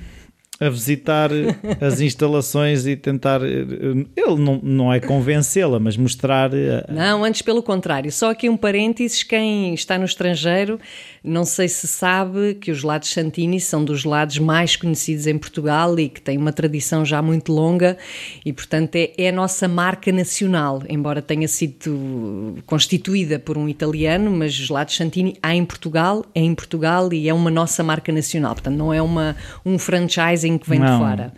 a 0.61 0.69
visitar 0.69 1.31
as 1.81 2.01
instalações 2.03 2.87
e 2.87 2.95
tentar. 2.95 3.41
Ele 3.43 4.07
não, 4.39 4.61
não 4.63 4.93
é 4.93 5.01
convencê-la, 5.01 5.81
mas 5.81 5.97
mostrar. 5.97 6.53
eh, 6.53 6.85
Não, 6.91 7.25
antes 7.25 7.41
pelo 7.41 7.63
contrário. 7.63 8.13
Só 8.13 8.31
aqui 8.31 8.47
um 8.51 8.59
parênteses: 8.59 9.23
quem 9.23 9.73
está 9.73 9.97
no 9.97 10.05
estrangeiro, 10.05 10.79
não 11.23 11.45
sei 11.45 11.69
se 11.69 11.87
sabe 11.87 12.55
que 12.55 12.71
os 12.71 12.79
gelados 12.79 13.13
Santini 13.13 13.61
são 13.61 13.85
dos 13.85 14.01
gelados 14.01 14.39
mais 14.39 14.75
conhecidos 14.75 15.27
em 15.27 15.37
Portugal 15.37 15.99
e 15.99 16.09
que 16.09 16.21
têm 16.21 16.39
uma 16.39 16.53
tradição 16.53 17.05
já 17.05 17.21
muito 17.21 17.53
longa 17.53 17.99
e, 18.45 18.53
portanto, 18.53 18.97
é, 18.97 19.13
é 19.19 19.29
a 19.29 19.33
nossa 19.33 19.69
marca 19.69 20.11
nacional. 20.11 20.83
Embora 20.89 21.21
tenha 21.21 21.47
sido 21.47 22.57
constituída 22.65 23.39
por 23.39 23.59
um 23.59 23.69
italiano, 23.69 24.31
mas 24.31 24.53
os 24.53 24.67
gelados 24.67 24.97
Santini 24.97 25.37
há 25.43 25.55
em 25.55 25.65
Portugal, 25.65 26.25
é 26.35 26.41
em 26.41 26.55
Portugal 26.55 27.13
e 27.13 27.29
é 27.29 27.35
uma 27.35 27.51
nossa 27.51 27.83
marca 27.83 28.11
nacional. 28.11 28.55
Portanto, 28.55 28.77
não 28.77 28.93
é 28.93 29.03
uma, 29.03 29.37
um 29.65 29.79
franchising 29.79 30.57
que 30.57 30.69
vem 30.69 30.79
Não. 30.79 30.87
de 30.87 30.99
fora. 30.99 31.33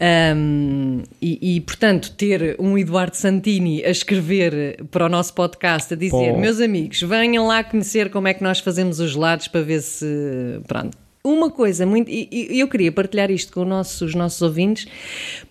Um, 0.00 1.02
e, 1.22 1.56
e, 1.56 1.60
portanto, 1.60 2.12
ter 2.16 2.56
um 2.58 2.76
Eduardo 2.76 3.16
Santini 3.16 3.84
a 3.84 3.90
escrever 3.90 4.84
para 4.90 5.06
o 5.06 5.08
nosso 5.08 5.32
podcast 5.34 5.94
a 5.94 5.96
dizer: 5.96 6.10
Pô. 6.32 6.38
Meus 6.38 6.60
amigos, 6.60 7.00
venham 7.02 7.46
lá 7.46 7.62
conhecer 7.62 8.10
como 8.10 8.26
é 8.28 8.34
que 8.34 8.42
nós 8.42 8.58
fazemos 8.58 8.98
os 8.98 9.12
gelados 9.12 9.48
para 9.48 9.62
ver 9.62 9.80
se. 9.80 10.60
Pronto. 10.66 10.98
Uma 11.26 11.50
coisa 11.50 11.86
muito. 11.86 12.10
E 12.10 12.58
eu 12.60 12.68
queria 12.68 12.92
partilhar 12.92 13.30
isto 13.30 13.52
com 13.52 13.64
nosso- 13.64 14.04
os 14.04 14.14
nossos 14.14 14.42
ouvintes, 14.42 14.86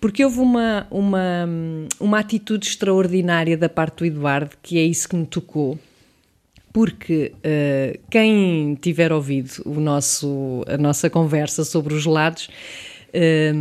porque 0.00 0.24
houve 0.24 0.38
uma, 0.38 0.86
uma, 0.90 1.48
uma 1.98 2.18
atitude 2.20 2.68
extraordinária 2.68 3.56
da 3.56 3.68
parte 3.68 3.96
do 3.98 4.04
Eduardo, 4.06 4.50
que 4.62 4.78
é 4.78 4.82
isso 4.82 5.08
que 5.08 5.16
me 5.16 5.26
tocou 5.26 5.78
porque 6.72 7.30
eh, 7.44 8.00
quem 8.10 8.76
tiver 8.80 9.12
ouvido 9.12 9.62
o 9.64 9.78
nosso, 9.78 10.64
a 10.66 10.76
nossa 10.76 11.08
conversa 11.08 11.64
sobre 11.64 11.94
os 11.94 12.02
gelados, 12.02 12.50
eh, 13.14 13.52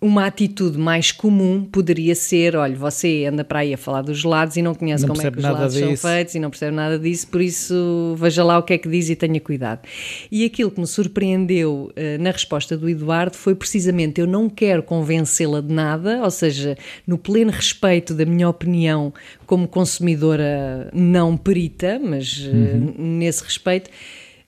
uma 0.00 0.26
atitude 0.26 0.76
mais 0.78 1.10
comum 1.10 1.64
poderia 1.64 2.14
ser: 2.14 2.54
olha, 2.54 2.76
você 2.76 3.24
anda 3.24 3.42
para 3.42 3.60
aí 3.60 3.72
a 3.74 3.78
falar 3.78 4.02
dos 4.02 4.18
gelados 4.18 4.56
e 4.56 4.62
não 4.62 4.74
conhece 4.74 5.06
Não 5.06 5.14
como 5.14 5.26
é 5.26 5.30
que 5.30 5.38
os 5.38 5.42
nada 5.42 5.56
gelados 5.56 5.76
são 5.76 5.88
disso. 5.88 6.06
feitos 6.06 6.34
e 6.34 6.38
não 6.38 6.50
percebe 6.50 6.76
nada 6.76 6.98
disso, 6.98 7.26
por 7.28 7.40
isso 7.40 8.14
veja 8.18 8.44
lá 8.44 8.58
o 8.58 8.62
que 8.62 8.74
é 8.74 8.78
que 8.78 8.88
diz 8.88 9.08
e 9.08 9.16
tenha 9.16 9.40
cuidado. 9.40 9.80
E 10.30 10.44
aquilo 10.44 10.70
que 10.70 10.78
me 10.78 10.86
surpreendeu 10.86 11.90
eh, 11.96 12.18
na 12.18 12.30
resposta 12.30 12.76
do 12.76 12.88
Eduardo 12.88 13.36
foi 13.36 13.54
precisamente: 13.54 14.20
eu 14.20 14.26
não 14.26 14.48
quero 14.48 14.82
convencê-la 14.82 15.60
de 15.60 15.72
nada, 15.72 16.20
ou 16.22 16.30
seja, 16.30 16.76
no 17.06 17.16
pleno 17.16 17.50
respeito 17.50 18.12
da 18.14 18.24
minha 18.26 18.48
opinião 18.48 19.12
como 19.46 19.66
consumidora 19.66 20.90
não 20.92 21.36
perita, 21.36 21.98
mas 22.02 22.48
eh, 22.52 22.56
Uhum. 22.60 22.94
nesse 23.18 23.42
respeito. 23.42 23.90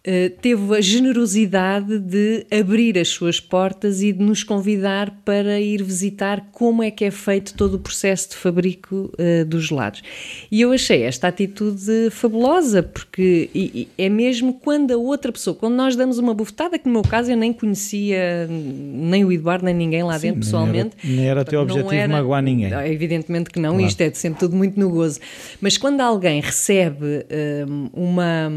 Eh, 0.05 0.29
teve 0.41 0.77
a 0.77 0.81
generosidade 0.81 1.99
de 1.99 2.45
abrir 2.51 2.99
as 2.99 3.09
suas 3.09 3.39
portas 3.39 4.03
e 4.03 4.13
de 4.13 4.23
nos 4.23 4.43
convidar 4.43 5.11
para 5.25 5.61
ir 5.61 5.83
visitar 5.83 6.49
como 6.51 6.83
é 6.83 6.91
que 6.91 7.05
é 7.05 7.11
feito 7.11 7.55
todo 7.55 7.75
o 7.75 7.79
processo 7.79 8.31
de 8.31 8.37
fabrico 8.37 9.13
eh, 9.17 9.45
dos 9.45 9.69
gelados. 9.69 10.03
E 10.51 10.61
eu 10.61 10.73
achei 10.73 11.03
esta 11.03 11.29
atitude 11.29 12.11
fabulosa, 12.11 12.83
porque 12.83 13.49
e- 13.55 13.89
e 13.99 14.03
é 14.03 14.09
mesmo 14.09 14.55
quando 14.55 14.91
a 14.93 14.97
outra 14.97 15.31
pessoa, 15.31 15.55
quando 15.55 15.75
nós 15.75 15.95
damos 15.95 16.19
uma 16.19 16.35
bufetada, 16.35 16.79
que 16.79 16.87
no 16.87 16.93
meu 16.95 17.03
caso 17.03 17.31
eu 17.31 17.37
nem 17.37 17.53
conhecia 17.53 18.49
nem 18.51 19.25
o 19.25 19.31
Eduardo 19.33 19.65
nem 19.65 19.75
ninguém 19.75 20.03
lá 20.03 20.15
dentro 20.19 20.29
nem 20.31 20.41
pessoalmente. 20.41 20.97
era- 21.05 21.15
nem 21.15 21.29
era 21.29 21.45
teu 21.45 21.61
objetivo 21.61 21.93
era- 21.95 22.13
magoar 22.13 22.43
ninguém. 22.43 22.73
Evidentemente 22.93 23.51
que 23.51 23.61
não, 23.61 23.71
Claro. 23.75 23.87
isto 23.87 24.01
é 24.01 24.11
sempre 24.13 24.41
tudo 24.41 24.57
muito 24.57 24.79
no 24.81 24.91
gozo. 24.91 25.21
Mas 25.61 25.77
quando 25.79 26.01
alguém 26.01 26.41
recebe 26.41 27.25
hum, 27.69 27.89
uma 27.93 28.51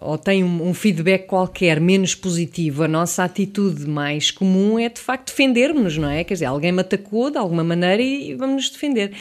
ou 0.00 0.16
tem 0.16 0.42
um, 0.42 0.68
um 0.68 0.74
feedback 0.78 1.26
qualquer 1.26 1.80
menos 1.80 2.14
positivo, 2.14 2.82
a 2.84 2.88
nossa 2.88 3.24
atitude 3.24 3.86
mais 3.86 4.30
comum 4.30 4.78
é 4.78 4.88
de 4.88 5.00
facto 5.00 5.26
defendermos, 5.28 5.98
não 5.98 6.08
é? 6.08 6.24
Quer 6.24 6.34
dizer, 6.34 6.46
alguém 6.46 6.72
me 6.72 6.80
atacou 6.80 7.30
de 7.30 7.36
alguma 7.36 7.62
maneira 7.64 8.00
e 8.02 8.34
vamos 8.34 8.56
nos 8.56 8.70
defender. 8.70 9.12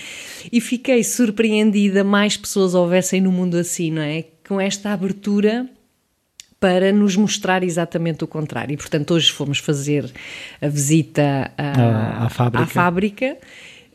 E 0.51 0.61
fiquei 0.61 1.03
surpreendida, 1.03 2.03
mais 2.03 2.37
pessoas 2.37 2.73
houvessem 2.73 3.19
no 3.21 3.31
mundo 3.31 3.57
assim, 3.57 3.91
não 3.91 4.01
é? 4.01 4.23
Com 4.47 4.61
esta 4.61 4.91
abertura 4.93 5.67
para 6.59 6.91
nos 6.91 7.15
mostrar 7.15 7.63
exatamente 7.63 8.23
o 8.23 8.27
contrário. 8.27 8.73
E, 8.73 8.77
portanto, 8.77 9.13
hoje 9.13 9.31
fomos 9.31 9.59
fazer 9.59 10.09
a 10.61 10.67
visita 10.67 11.51
à, 11.57 12.21
À- 12.23 12.25
à 12.25 12.29
fábrica. 12.29 12.63
à 12.63 12.67
fábrica. 12.67 13.37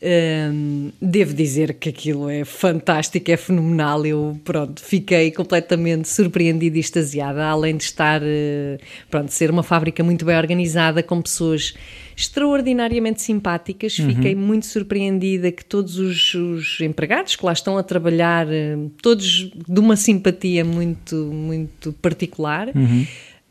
Hum, 0.05 0.91
devo 1.01 1.33
dizer 1.33 1.75
que 1.75 1.89
aquilo 1.89 2.29
é 2.29 2.45
fantástico, 2.45 3.31
é 3.31 3.37
fenomenal. 3.37 4.05
Eu, 4.05 4.37
pronto, 4.45 4.83
fiquei 4.83 5.31
completamente 5.31 6.09
surpreendida 6.09 6.77
e 6.77 6.81
extasiada, 6.81 7.45
além 7.45 7.77
de 7.77 7.85
estar, 7.85 8.21
eh, 8.21 8.79
pronto, 9.09 9.31
ser 9.31 9.49
uma 9.49 9.63
fábrica 9.63 10.03
muito 10.03 10.25
bem 10.25 10.37
organizada, 10.37 11.05
com 11.05 11.23
pessoas 11.23 11.75
extraordinariamente 12.17 13.23
simpáticas. 13.23 13.95
Fiquei 13.95 14.35
muito 14.35 14.67
surpreendida 14.67 15.53
que 15.53 15.65
todos 15.65 15.97
os, 15.99 16.35
os 16.35 16.81
empregados 16.81 17.37
que 17.37 17.47
lá 17.47 17.53
estão 17.53 17.79
a 17.79 17.83
trabalhar, 17.85 18.49
eh, 18.51 18.77
todos 19.01 19.53
de 19.53 19.81
uma 19.81 19.95
simpatia 19.95 20.65
muito, 20.65 21.15
muito 21.15 21.93
particular. 21.93 22.69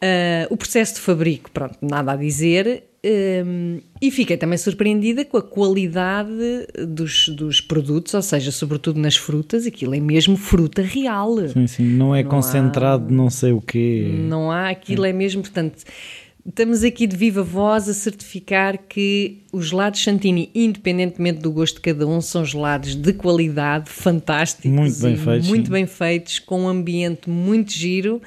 Uh, 0.04 0.50
o 0.50 0.58
processo 0.58 0.96
de 0.96 1.02
fabrico, 1.02 1.52
pronto, 1.52 1.78
nada 1.82 2.14
a 2.14 2.16
dizer. 2.16 2.91
Um, 3.04 3.80
e 4.00 4.12
fiquei 4.12 4.38
também 4.38 4.60
surpreendida 4.60 5.26
com 5.26 5.36
a 5.36 5.42
qualidade 5.42 6.32
dos, 6.88 7.30
dos 7.30 7.60
produtos, 7.60 8.14
ou 8.14 8.22
seja, 8.22 8.52
sobretudo 8.52 9.00
nas 9.00 9.16
frutas, 9.16 9.66
aquilo 9.66 9.96
é 9.96 10.00
mesmo 10.00 10.38
fruta 10.38 10.84
real. 10.84 11.36
Sim, 11.48 11.66
sim, 11.66 11.84
não 11.84 12.14
é 12.14 12.22
Não 12.22 12.30
concentrado 12.30 13.08
de 13.08 13.14
não 13.14 13.30
sei 13.30 13.54
o 13.54 13.62
quê. 13.62 14.08
Não 14.28 14.52
há, 14.52 14.70
aquilo 14.70 15.04
é 15.04 15.12
mesmo, 15.12 15.42
portanto, 15.42 15.84
estamos 16.48 16.84
aqui 16.84 17.08
de 17.08 17.16
viva 17.16 17.42
voz 17.42 17.90
a 17.90 17.94
certificar 17.96 18.78
que 18.78 19.40
os 19.52 19.70
gelados 19.70 20.04
Santini, 20.04 20.52
independentemente 20.54 21.40
do 21.40 21.52
gosto 21.52 21.76
de 21.76 21.82
cada 21.82 22.06
um, 22.08 22.22
são 22.22 22.46
gelados 22.46 22.94
de 22.94 23.14
qualidade, 23.14 23.90
fantásticos, 23.90 24.70
Muito 24.70 25.00
bem 25.00 25.18
feitos, 25.18 25.48
muito 25.48 25.66
sim. 25.66 25.72
bem 25.72 25.88
feitos, 25.88 26.38
com 26.38 26.66
um 26.66 26.68
ambiente 26.68 27.28
muito 27.28 27.72
giro. 27.72 28.22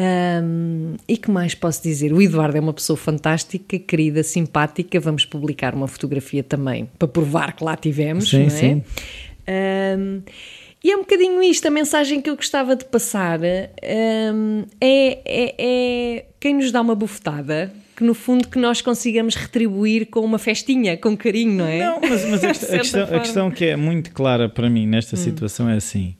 Ahm, 0.00 0.94
e 1.08 1.16
que 1.16 1.28
mais 1.28 1.56
posso 1.56 1.82
dizer? 1.82 2.12
O 2.12 2.22
Eduardo 2.22 2.56
é 2.56 2.60
uma 2.60 2.72
pessoa 2.72 2.96
fantástica, 2.96 3.76
querida, 3.80 4.22
simpática. 4.22 5.00
Vamos 5.00 5.24
publicar 5.24 5.74
uma 5.74 5.88
fotografia 5.88 6.44
também 6.44 6.88
para 6.96 7.08
provar 7.08 7.56
que 7.56 7.64
lá 7.64 7.76
tivemos. 7.76 8.30
Sim, 8.30 8.38
não 8.38 8.46
é? 8.46 8.50
sim. 8.50 8.84
Um, 9.98 10.22
e 10.84 10.92
é 10.92 10.96
um 10.96 11.00
bocadinho 11.00 11.42
isto, 11.42 11.66
a 11.66 11.70
mensagem 11.70 12.20
que 12.20 12.30
eu 12.30 12.36
gostava 12.36 12.76
de 12.76 12.84
passar 12.84 13.40
um, 13.40 14.64
é, 14.80 15.18
é, 15.24 15.54
é 15.58 16.26
quem 16.38 16.54
nos 16.54 16.70
dá 16.70 16.80
uma 16.80 16.94
bufetada, 16.94 17.72
que 17.96 18.04
no 18.04 18.14
fundo 18.14 18.46
que 18.46 18.58
nós 18.60 18.80
consigamos 18.80 19.34
retribuir 19.34 20.06
com 20.06 20.20
uma 20.20 20.38
festinha, 20.38 20.96
com 20.96 21.16
carinho, 21.16 21.54
não 21.54 21.66
é? 21.66 21.78
Não, 21.84 22.00
mas, 22.00 22.24
mas 22.26 22.44
a, 22.44 22.46
quest- 22.54 22.68
De 22.70 22.74
a 22.76 22.78
questão, 22.78 23.02
a. 23.02 23.16
Hum. 23.16 23.20
questão 23.20 23.50
que 23.50 23.64
é 23.64 23.74
muito 23.76 24.12
clara 24.12 24.48
para 24.48 24.70
mim 24.70 24.86
nesta 24.86 25.16
situação 25.16 25.68
é 25.68 25.74
assim: 25.74 26.14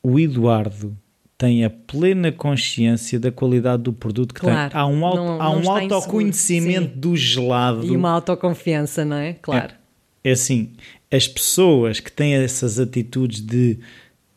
o 0.00 0.20
Eduardo 0.20 0.96
tem 1.40 1.64
a 1.64 1.70
plena 1.70 2.30
consciência 2.30 3.18
da 3.18 3.32
qualidade 3.32 3.82
do 3.84 3.94
produto 3.94 4.34
que 4.34 4.40
Claro, 4.42 4.70
tem. 4.72 4.78
Há 4.78 4.86
um, 4.86 5.06
auto, 5.06 5.16
não- 5.16 5.40
há 5.40 5.48
um 5.50 5.60
inseguro, 5.60 5.94
autoconhecimento 5.94 6.92
sim. 6.92 7.00
do 7.00 7.16
gelado. 7.16 7.86
E 7.86 7.96
uma 7.96 8.10
autoconfiança, 8.10 9.06
não 9.06 9.16
é? 9.16 9.32
Claro. 9.40 9.72
É 10.22 10.32
assim, 10.32 10.72
as 11.10 11.26
pessoas 11.26 11.98
que 11.98 12.12
têm 12.12 12.34
essas 12.34 12.78
atitudes 12.78 13.40
de 13.40 13.78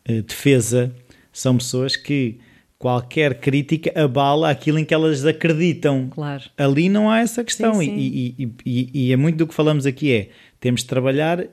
eh, 0.06 0.22
defesa 0.22 0.94
são 1.30 1.58
pessoas 1.58 1.94
que 1.94 2.38
qualquer 2.78 3.34
crítica 3.38 3.92
abala 4.02 4.48
aquilo 4.48 4.78
em 4.78 4.84
que 4.86 4.94
elas 4.94 5.26
acreditam. 5.26 6.08
Claro. 6.10 6.44
Ali 6.56 6.88
não 6.88 7.10
há 7.10 7.20
essa 7.20 7.44
questão 7.44 7.74
Sim, 7.74 7.84
sim. 7.84 7.96
E, 7.98 8.34
e- 8.38 8.50
e- 8.64 8.90
e 9.08 9.12
é 9.12 9.16
muito 9.16 9.36
do 9.36 9.46
que 9.46 9.52
falamos 9.54 9.84
aqui 9.84 10.10
é 10.10 10.28
temos 10.58 10.80
de 10.80 10.86
trabalhar 10.86 11.44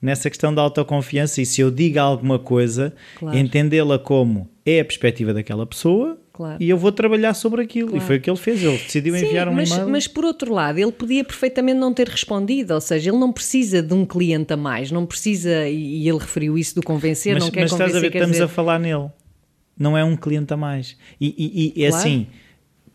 nessa 0.00 0.28
questão 0.30 0.54
da 0.54 0.62
autoconfiança 0.62 1.40
e 1.42 1.46
se 1.46 1.60
eu 1.60 1.70
digo 1.70 1.98
alguma 1.98 2.38
coisa 2.38 2.94
Claro. 3.16 3.36
entendê-la 3.36 3.98
como 3.98 4.48
é 4.64 4.80
a 4.80 4.84
perspectiva 4.84 5.32
daquela 5.34 5.66
pessoa 5.66 6.18
claro. 6.32 6.62
e 6.62 6.68
eu 6.70 6.76
vou 6.78 6.92
trabalhar 6.92 7.34
sobre 7.34 7.62
aquilo. 7.62 7.88
Claro. 7.88 8.04
E 8.04 8.06
foi 8.06 8.16
o 8.18 8.20
que 8.20 8.30
ele 8.30 8.36
fez. 8.36 8.62
Ele 8.62 8.76
decidiu 8.78 9.14
Sim, 9.16 9.26
enviar 9.26 9.48
um 9.48 9.52
mas, 9.54 9.70
e-mail. 9.70 9.88
mas 9.88 10.06
por 10.06 10.24
outro 10.24 10.52
lado, 10.54 10.78
ele 10.78 10.92
podia 10.92 11.24
perfeitamente 11.24 11.78
não 11.78 11.92
ter 11.92 12.08
respondido, 12.08 12.74
ou 12.74 12.80
seja, 12.80 13.10
ele 13.10 13.18
não 13.18 13.32
precisa 13.32 13.82
de 13.82 13.92
um 13.94 14.04
cliente 14.04 14.52
a 14.52 14.56
mais, 14.56 14.90
não 14.92 15.04
precisa, 15.06 15.66
e 15.68 16.08
ele 16.08 16.18
referiu 16.18 16.56
isso 16.56 16.74
do 16.76 16.82
convencer, 16.82 17.34
mas, 17.34 17.44
não 17.44 17.50
quer 17.50 17.62
mas 17.62 17.72
estás 17.72 17.90
a 17.90 17.94
convencer, 17.94 18.10
ver, 18.12 18.16
estamos 18.18 18.32
dizer, 18.34 18.44
a 18.44 18.48
falar 18.48 18.78
nele. 18.78 19.08
Não 19.76 19.96
é 19.96 20.04
um 20.04 20.16
cliente 20.16 20.52
a 20.52 20.56
mais. 20.56 20.96
E, 21.20 21.34
e- 21.38 21.72
e 21.80 21.84
é 21.84 21.88
Claro. 21.88 22.04
assim, 22.04 22.26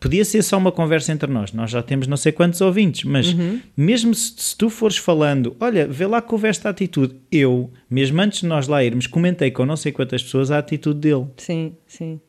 podia 0.03 0.25
ser 0.25 0.43
só 0.43 0.57
uma 0.57 0.71
conversa 0.71 1.13
entre 1.13 1.31
nós. 1.31 1.53
Nós 1.53 1.71
já 1.71 1.81
temos 1.81 2.07
não 2.07 2.17
sei 2.17 2.33
quantos 2.33 2.59
ouvintes, 2.59 3.05
mas 3.05 3.33
Uhum. 3.33 3.61
mesmo 3.75 4.13
se, 4.13 4.33
se 4.35 4.57
tu 4.57 4.69
fores 4.69 4.97
falando, 4.97 5.55
olha, 5.61 5.87
vê 5.87 6.05
lá 6.05 6.21
que 6.21 6.33
houve 6.33 6.49
esta 6.49 6.69
atitude. 6.69 7.15
Eu, 7.31 7.71
mesmo 7.89 8.21
antes 8.21 8.41
de 8.41 8.47
nós 8.47 8.67
lá 8.67 8.83
irmos, 8.83 9.07
comentei 9.07 9.49
com 9.49 9.65
não 9.65 9.77
sei 9.77 9.93
quantas 9.93 10.21
pessoas 10.21 10.51
a 10.51 10.57
atitude 10.57 10.99
dele. 10.99 11.27
Sim, 11.37 11.73
sim. 11.87 12.19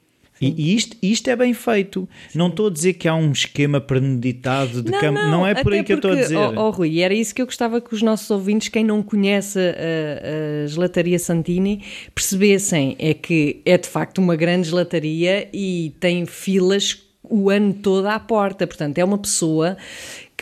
E, 0.40 0.54
e 0.56 0.74
isto, 0.76 0.96
isto 1.02 1.28
é 1.30 1.36
bem 1.36 1.54
feito. 1.54 2.08
Não 2.34 2.48
estou 2.48 2.66
a 2.66 2.70
dizer 2.70 2.94
que 2.94 3.08
há 3.08 3.14
um 3.14 3.32
esquema 3.32 3.80
premeditado 3.80 4.82
de 4.82 4.90
cam... 4.92 5.12
não, 5.12 5.46
é 5.46 5.54
por 5.54 5.72
aí 5.72 5.82
que 5.82 5.92
eu 5.92 5.96
estou 5.96 6.12
a 6.12 6.16
dizer. 6.16 6.36
Oh, 6.36 6.66
oh, 6.66 6.70
Rui, 6.70 7.00
era 7.00 7.14
isso 7.14 7.34
que 7.34 7.40
eu 7.40 7.46
gostava 7.46 7.80
que 7.80 7.94
os 7.94 8.02
nossos 8.02 8.30
ouvintes, 8.30 8.68
quem 8.68 8.84
não 8.84 9.02
conhece 9.02 9.58
a, 9.58 10.64
a 10.64 10.66
gelataria 10.66 11.18
Santini, 11.18 11.82
percebessem. 12.14 12.96
É 12.98 13.14
que 13.14 13.62
é 13.64 13.78
de 13.78 13.88
facto 13.88 14.18
uma 14.18 14.36
grande 14.36 14.68
gelataria 14.68 15.48
e 15.52 15.92
tem 16.00 16.26
filas 16.26 17.00
o 17.24 17.50
ano 17.50 17.74
todo 17.74 18.06
à 18.06 18.18
porta. 18.18 18.66
Portanto, 18.66 18.98
é 18.98 19.04
uma 19.04 19.18
pessoa 19.18 19.76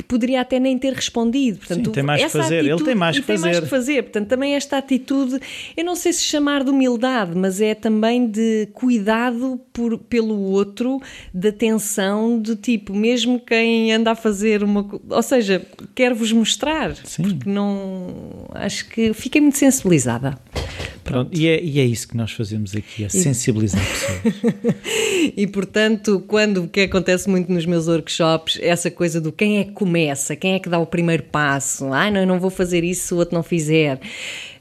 que 0.02 0.08
poderia 0.08 0.40
até 0.40 0.58
nem 0.60 0.76
ter 0.78 0.92
respondido. 0.92 1.58
Portanto, 1.58 1.86
Sim, 1.86 1.92
tem 1.92 2.02
mais 2.02 2.22
que 2.24 2.28
fazer. 2.30 2.56
Ele 2.58 2.70
atitude- 2.70 2.84
tem 2.90 2.94
mais 2.94 3.18
que 3.18 3.26
tem 3.26 3.38
mais 3.38 3.56
fazer. 3.56 3.62
que 3.66 3.70
fazer. 3.70 4.02
Portanto, 4.02 4.28
também 4.28 4.54
esta 4.54 4.76
atitude, 4.78 5.38
eu 5.76 5.84
não 5.84 5.94
sei 5.96 6.12
se 6.12 6.22
chamar 6.22 6.64
de 6.64 6.70
humildade, 6.70 7.32
mas 7.36 7.60
é 7.60 7.74
também 7.74 8.26
de 8.28 8.68
cuidado 8.72 9.60
por, 9.72 9.96
pelo 9.98 10.38
outro, 10.38 11.00
de 11.32 11.48
atenção, 11.48 12.40
de 12.40 12.56
tipo, 12.56 12.94
mesmo 12.94 13.40
quem 13.40 13.92
anda 13.92 14.10
a 14.10 14.14
fazer 14.14 14.62
uma. 14.62 14.88
Ou 15.08 15.22
seja, 15.22 15.64
quero-vos 15.94 16.32
mostrar. 16.32 16.94
Sim. 17.04 17.22
Porque 17.22 17.48
não. 17.48 18.46
Acho 18.54 18.88
que 18.88 19.12
fiquei 19.14 19.40
muito 19.40 19.58
sensibilizada. 19.58 20.38
Pronto, 21.04 21.36
E, 21.36 21.48
é, 21.48 21.62
e 21.62 21.80
é 21.80 21.84
isso 21.84 22.06
que 22.06 22.16
nós 22.16 22.30
fazemos 22.30 22.76
aqui, 22.76 23.04
é 23.04 23.08
sensibilizar 23.08 23.82
pessoas. 24.22 24.54
E 25.36 25.46
portanto, 25.48 26.22
quando 26.28 26.64
o 26.64 26.68
que 26.68 26.82
acontece 26.82 27.28
muito 27.28 27.50
nos 27.52 27.66
meus 27.66 27.88
workshops, 27.88 28.58
essa 28.62 28.90
coisa 28.90 29.20
do 29.20 29.32
quem 29.32 29.58
é 29.58 29.64
que 29.64 29.72
começa, 29.92 30.34
quem 30.34 30.54
é 30.54 30.58
que 30.58 30.70
dá 30.70 30.78
o 30.78 30.86
primeiro 30.86 31.24
passo, 31.24 31.92
ah, 31.92 32.10
não, 32.10 32.24
não 32.24 32.40
vou 32.40 32.48
fazer 32.48 32.82
isso 32.82 33.08
se 33.08 33.14
o 33.14 33.18
outro 33.18 33.34
não 33.34 33.42
fizer. 33.42 34.00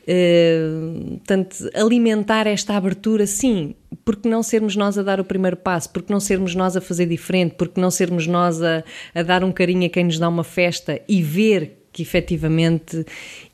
Uh, 0.01 1.11
portanto, 1.19 1.69
alimentar 1.73 2.47
esta 2.47 2.75
abertura, 2.75 3.25
sim, 3.25 3.75
porque 4.03 4.27
não 4.27 4.43
sermos 4.43 4.75
nós 4.75 4.97
a 4.97 5.03
dar 5.03 5.21
o 5.21 5.23
primeiro 5.23 5.55
passo, 5.55 5.89
porque 5.89 6.11
não 6.11 6.19
sermos 6.19 6.53
nós 6.53 6.75
a 6.75 6.81
fazer 6.81 7.05
diferente, 7.05 7.55
porque 7.55 7.79
não 7.79 7.89
sermos 7.89 8.27
nós 8.27 8.61
a, 8.61 8.83
a 9.15 9.23
dar 9.23 9.43
um 9.43 9.51
carinho 9.53 9.85
a 9.85 9.89
quem 9.89 10.03
nos 10.03 10.19
dá 10.19 10.27
uma 10.27 10.43
festa 10.43 10.99
e 11.07 11.23
ver 11.23 11.77
que 11.93 12.01
efetivamente 12.01 13.05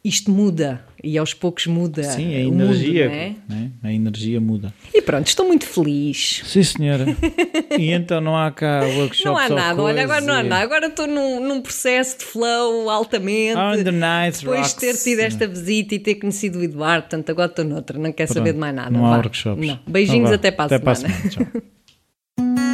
isto 0.04 0.32
muda 0.32 0.84
e 1.04 1.18
aos 1.18 1.34
poucos 1.34 1.68
muda 1.68 2.04
Sim, 2.04 2.36
a 2.36 2.44
mundo, 2.46 2.64
energia, 2.64 3.08
não 3.08 3.14
é? 3.16 3.36
né? 3.50 3.72
a 3.84 3.94
energia 3.94 4.42
muda. 4.42 4.74
E 4.94 5.02
pronto, 5.02 5.28
estou 5.28 5.46
muito 5.46 5.66
feliz. 5.66 6.42
Sim, 6.46 6.64
senhora. 6.64 7.06
e 7.78 7.92
então 7.92 8.20
não 8.20 8.36
há 8.36 8.52
cá 8.52 8.82
workshops 8.84 9.24
Não 9.24 9.38
há 9.38 9.50
nada, 9.50 9.82
olha, 9.82 10.04
agora 10.04 10.22
não 10.22 10.34
há 10.34 10.44
nada. 10.44 10.64
Agora 10.64 10.88
estou 10.88 11.08
num, 11.08 11.40
num 11.40 11.62
processo 11.62 12.20
de 12.20 12.26
flow 12.26 12.90
altamente. 12.90 13.58
On 13.58 13.84
the 13.84 13.92
night 13.92 14.40
depois 14.40 14.70
de 14.74 14.76
ter 14.80 14.88
rocks. 14.88 15.04
tido 15.04 15.20
esta 15.20 15.48
visita 15.48 15.96
e 15.96 16.00
ter 16.00 16.16
conhecido 16.16 16.60
o 16.60 16.64
Eduardo, 16.64 17.04
portanto 17.04 17.30
agora 17.30 17.50
estou 17.50 17.66
noutra, 17.66 17.98
não 17.98 18.12
quero 18.12 18.28
Pronto, 18.28 18.38
saber 18.40 18.54
de 18.54 18.60
mais 18.60 18.76
nada. 18.76 18.90
Não 18.90 19.06
há 19.06 19.10
vá. 19.12 19.18
workshops. 19.18 19.68
Não. 19.68 19.80
Beijinhos 19.88 20.30
Então 20.30 20.36
até 20.36 20.52
para 20.52 20.64
a 20.64 20.78
até 20.78 20.78
semana. 20.80 21.00
Para 21.00 21.28
a 21.28 21.30
semana. 21.32 21.52
Tchau. 21.52 21.62